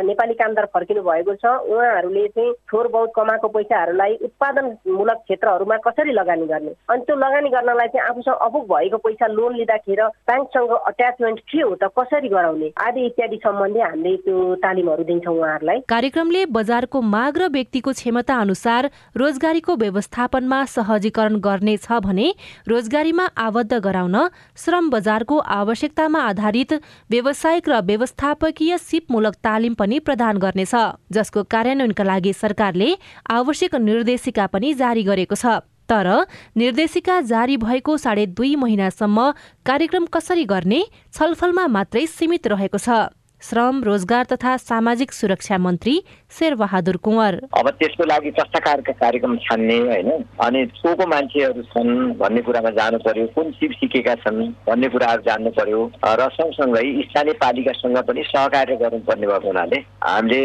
नेपाली 0.08 0.34
कामदार 0.38 0.66
फर्किनु 0.74 1.02
भएको 1.02 1.34
छ 1.42 1.44
उहाँहरूले 1.66 2.26
चाहिँ 2.28 2.52
थोर 2.72 2.88
बहुत 2.94 3.10
कमाएको 3.16 3.48
पैसाहरूलाई 3.58 4.14
उत्पादनमूलक 4.30 5.18
क्षेत्रहरूमा 5.26 5.76
कसरी 5.86 6.12
लगानी 6.12 6.46
गर्ने? 6.46 6.72
अनि 6.90 7.02
त्यो 7.06 7.16
लगानी 7.16 7.48
गर्नलाई 7.50 7.88
चाहिँ 7.90 8.08
आफूसँग 8.08 8.38
अपुग 8.46 8.64
भएको 8.70 8.98
पैसा 9.02 9.26
लोन 9.34 9.56
लिँदाखेरि 9.56 10.02
ब्याङ्कसँग 10.30 10.72
अट्याचमेन्ट 10.78 11.40
के 11.50 11.60
हो 11.62 11.74
त 11.74 11.90
कसरी 11.98 12.28
गराउने? 12.28 12.72
आदि 12.86 13.06
इत्यादि 13.06 13.36
सम्बन्धी 13.44 13.80
हामीले 13.80 14.16
त्यो 14.22 14.54
तालिमहरू 14.62 15.04
दिन्छौँ 15.10 15.36
उहाँहरूलाई। 15.38 15.71
कार्यक्रमले 15.88 16.44
बजारको 16.46 17.00
माग 17.02 17.38
र 17.38 17.48
व्यक्तिको 17.48 17.92
क्षमता 17.92 18.36
अनुसार 18.36 18.90
रोजगारीको 19.16 19.76
व्यवस्थापनमा 19.76 20.64
सहजीकरण 20.66 21.36
गर्नेछ 21.38 21.86
भने 22.02 22.28
रोजगारीमा 22.68 23.26
आबद्ध 23.38 23.78
गराउन 23.78 24.16
श्रम 24.56 24.90
बजारको 24.90 25.38
आवश्यकतामा 25.56 26.20
आधारित 26.28 26.72
व्यावसायिक 27.10 27.68
र 27.68 27.80
व्यवस्थापकीय 27.82 28.78
सिपमूलक 28.78 29.34
तालिम 29.44 29.74
पनि 29.74 29.98
प्रदान 30.00 30.38
गर्नेछ 30.38 30.74
जसको 31.12 31.42
कार्यान्वयनका 31.48 32.04
लागि 32.04 32.32
सरकारले 32.34 32.94
आवश्यक 33.30 33.74
निर्देशिका 33.82 34.46
पनि 34.46 34.74
जारी 34.74 35.02
गरेको 35.02 35.34
छ। 35.34 35.60
तर 35.88 36.08
निर्देशिका 36.56 37.20
जारी 37.28 37.56
भएको 37.58 37.96
साढे 37.96 38.26
दुई 38.32 38.54
महिनासम्म 38.56 39.30
कार्यक्रम 39.66 40.04
कसरी 40.06 40.44
गर्ने 40.44 40.80
छलफलमा 41.12 41.66
मात्रै 41.68 42.06
सीमित 42.08 42.46
रहेको 42.46 42.78
छ। 42.78 43.12
श्रम 43.42 43.82
रोजगार 43.84 44.24
तथा 44.32 44.56
सामाजिक 44.56 45.12
सुरक्षा 45.12 45.58
मन्त्री 45.58 45.94
शेरबहादुर 46.32 46.96
कुँवर। 46.96 47.34
अब 47.58 47.68
त्यसको 47.80 48.04
लागि 48.04 48.30
कस्ता 48.30 48.58
खालका 48.58 48.92
कार्यक्रम 48.92 49.36
छान्ने 49.44 49.78
होइन? 49.78 50.10
अनि 50.40 50.64
को 50.82 50.94
को 50.96 51.06
मान्छेहरू 51.06 51.62
छन् 51.72 51.92
भन्ने 52.20 52.40
कुरामा 52.42 52.70
जानु 52.70 52.98
पर्यो। 52.98 53.26
कुन 53.34 53.50
सिप 53.52 53.72
सिकेका 53.72 54.14
छन् 54.22 54.40
भन्ने 54.68 54.88
कुराहरू 54.88 55.22
जान्नु 55.22 55.50
पर्यो। 55.50 55.80
र 56.02 56.28
सँगसँगै 56.32 56.84
स्थानीय 57.02 57.34
पालिकासँग 57.42 57.98
पनि 58.08 58.22
सहकार्य 58.26 58.76
गर्नुपर्ने 58.76 59.26
भएको 59.26 59.46
हुनाले 59.46 59.78
हामीले 60.02 60.40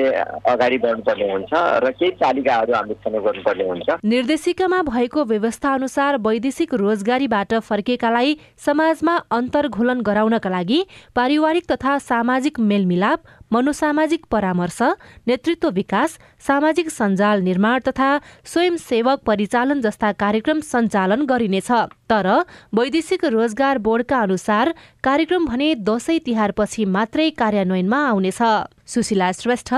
अगाडि 0.51 0.77
बढ्नुपर्ने 0.77 1.31
हुन्छ 1.31 1.51
र 1.83 1.91
केही 1.91 2.11
तालिकाहरू 2.21 2.73
हामीले 2.73 2.95
छनौट 3.03 3.23
गर्नुपर्ने 3.23 3.63
हुन्छ। 3.69 3.87
निर्देशिकामा 4.05 4.81
भएको 4.83 5.23
व्यवस्था 5.25 5.73
अनुसार 5.73 6.17
वैदेशिक 6.27 6.73
रोजगारीबाट 6.73 7.53
फर्केकालाई 7.69 8.37
समाजमा 8.65 9.15
अन्तर्घुलन 9.31 10.01
गराउनका 10.01 10.49
लागि 10.49 10.79
पारिवारिक 11.15 11.65
तथा 11.71 11.97
सामाजिक 12.03 12.59
मेलमिलाप 12.59 13.19
मनोसामाजिक 13.51 14.25
परामर्श 14.31 14.81
नेतृत्व 15.27 15.69
विकास 15.69 16.17
सामाजिक 16.47 16.89
सञ्जाल 16.89 17.41
निर्माण 17.41 17.79
तथा 17.87 18.09
स्वयंसेवक 18.45 19.21
परिचालन 19.25 19.81
जस्ता 19.81 20.11
कार्यक्रम 20.23 20.59
सञ्चालन 20.61 21.25
गरिनेछ। 21.25 21.71
तर 22.09 22.27
वैदेशिक 22.73 23.25
रोजगार 23.25 23.77
बोर्डका 23.77 24.21
अनुसार 24.21 24.73
कार्यक्रम 25.03 25.45
भने 25.45 25.73
दशैं 25.89 26.19
तिहारपछि 26.25 26.85
मात्रै 26.85 27.29
कार्यान्वयनमा 27.39 27.99
आउनेछ। 28.07 28.41
सुशीला 28.87 29.31
श्रेष्ठ 29.31 29.73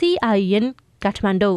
सिआइएन 0.00 0.74
काठमाडौँ। 1.02 1.56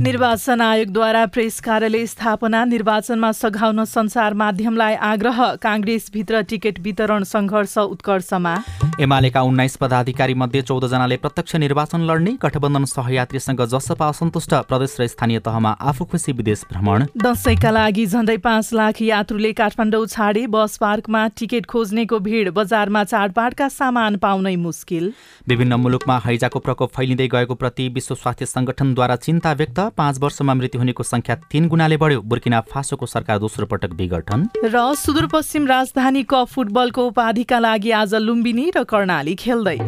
निर्वाचन 0.00 0.60
आयोगद्वारा 0.60 1.24
प्रेस 1.26 1.58
कार्यालय 1.60 2.04
स्थापना 2.06 2.64
निर्वाचनमा 2.64 3.30
सघाउन 3.32 3.84
संसार 3.84 4.34
माध्यमलाई 4.34 4.94
आग्रह 4.96 5.40
काङ्ग्रेसभित्र 5.62 6.40
टिकट 6.50 6.78
वितरण 6.80 7.22
सङ्घर्ष 7.22 7.76
उत्कर्षमा। 7.78 8.54
एमालेका 9.00 9.40
उन्नाइस 9.40 9.76
पदाधिकारी 9.76 10.34
मध्ये 10.34 10.62
चौधजनाले 10.62 11.16
प्रत्यक्ष 11.16 11.56
निर्वाचन 11.56 12.00
लड्ने 12.00 12.32
गठबन्धन 12.42 12.84
सहयात्रीसँग 12.86 13.60
जसपा 13.72 14.08
असन्तुष्ट 14.08 14.54
प्रदेश 14.68 14.96
र 15.00 15.06
स्थानीय 15.06 15.38
तहमा 15.44 15.70
आफू 15.82 16.04
खुसी 16.04 16.32
विदेश 16.32 16.64
भ्रमण। 16.72 17.04
दसैँका 17.20 17.70
लागि 17.70 18.06
झन्डै 18.06 18.36
पाँच 18.40 18.72
लाख 18.72 19.02
यात्रुले 19.02 19.52
काठमाडौँ 19.52 20.06
छाडे 20.06 20.46
बस 20.48 20.76
पार्कमा 20.80 21.26
टिकट 21.36 21.66
खोज्नेको 21.66 22.18
भिड 22.20 22.50
बजारमा 22.56 23.04
चाडबाडका 23.04 23.68
सामान 23.68 24.16
पाउनै 24.16 24.56
मुस्किल। 24.56 25.12
विभिन्न 25.48 25.74
मुलुकमा 25.76 26.18
हैजाको 26.24 26.58
प्रकोप 26.60 26.90
फैलिँदै 26.96 27.28
गएको 27.28 27.54
प्रति 27.54 27.88
विश्व 27.94 28.14
स्वास्थ्य 28.14 28.46
संगठनद्वारा 28.46 29.16
चिन्ता 29.18 29.52
व्यक्त 29.52 29.80
पाँच 29.90 30.18
वर्षमा 30.20 30.54
मृत्यु 30.54 30.80
हुनेको 30.80 31.02
संख्या 31.02 31.34
तीन 31.50 31.68
गुणाले 31.68 31.96
बढ्यो। 31.96 32.20
बुर्किना 32.22 32.60
फासोको 32.70 33.06
सरकार 33.06 33.38
दोस्रो 33.38 33.66
पटक 33.66 33.92
विघटन 33.94 34.48
र 34.64 34.94
सुदूरपश्चिम 34.96 35.66
राजधानी 35.66 36.22
कप 36.24 36.48
फुटबलको 36.48 37.06
उपाधिका 37.06 37.58
लागि 37.58 37.90
आज 37.92 38.14
लुम्बिनी 38.16 38.70
र 38.76 38.84
कर्णाली 38.84 39.34
खेल्दै। 39.36 39.78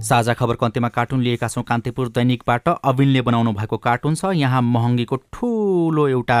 साझा 0.00 0.34
खबरको 0.34 0.66
अन्त्यमा 0.66 0.88
कार्टुन 0.88 1.20
लिएका 1.20 1.48
छौँ 1.48 1.64
कान्तिपुर 1.64 2.08
दैनिकबाट 2.08 2.68
अविनले 2.68 3.20
बनाउनु 3.22 3.52
भएको 3.52 3.76
कार्टुन 3.78 4.14
छ। 4.14 4.32
यहाँ 4.34 4.62
महँगीको 4.64 5.16
ठुलो 5.28 6.06
एउटा 6.08 6.38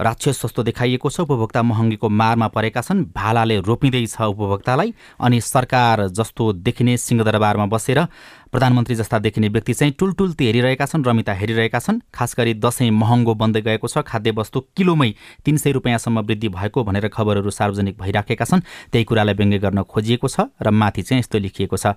राक्षस 0.00 0.42
जस्तो 0.42 0.62
देखाइएको 0.62 1.10
छ। 1.10 1.20
उपभोक्ता 1.20 1.62
महँगीको 1.62 2.08
मारमा 2.08 2.48
परेका 2.48 2.80
छन्। 2.80 3.04
भालाले 3.14 3.58
रोपिँदैछ 3.60 4.20
उपभोक्तालाई। 4.20 4.94
अनि 5.20 5.40
सरकार 5.40 6.06
जस्तो 6.08 6.52
देखिने 6.52 6.96
सिंहदरबारमा 6.96 7.66
बसेर 7.66 8.06
प्रधानमन्त्री 8.52 8.94
जस्ता 8.96 9.18
देखिने 9.18 9.48
व्यक्ति 9.48 9.74
चाहिँ 9.74 9.92
टुलटुल्ती 9.98 10.44
हेरिरहेका 10.46 10.86
छन् 10.86 11.04
रमिता 11.04 11.32
हेरिरहेका 11.32 11.78
छन्। 11.78 12.00
खास 12.14 12.34
गरी 12.38 12.54
दसैँ 12.54 12.90
महँगो 12.90 13.34
बन्दै 13.34 13.60
गएको 13.60 13.88
छ। 13.88 13.98
खाद्यवस्तु 14.00 14.60
किलोमै 14.76 15.12
तिन 15.44 15.56
सय 15.56 15.72
रुपियाँसम्म 15.72 16.20
वृद्धि 16.20 16.48
भएको 16.48 16.84
भनेर 16.84 17.08
खबरहरू 17.08 17.50
सार्वजनिक 17.50 17.98
भइराखेका 18.00 18.44
छन्। 18.44 18.62
त्यही 18.92 19.04
कुरालाई 19.04 19.34
व्यङ्ग्य 19.34 19.58
गर्न 19.58 19.82
खोजिएको 19.84 20.28
छ 20.28 20.48
र 20.62 20.70
माथि 20.70 21.02
चाहिँ 21.02 21.20
यस्तो 21.20 21.38
लेखिएको 21.38 21.76
छ 21.76 21.92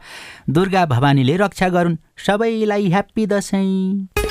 दुर्गा 0.49 0.85
भवानीले 0.85 1.37
रक्षा 1.37 1.69
गरून्। 1.69 1.97
सबैलाई 2.19 2.87
ह्याप्पी 2.89 3.25
दसैँ। 3.27 4.30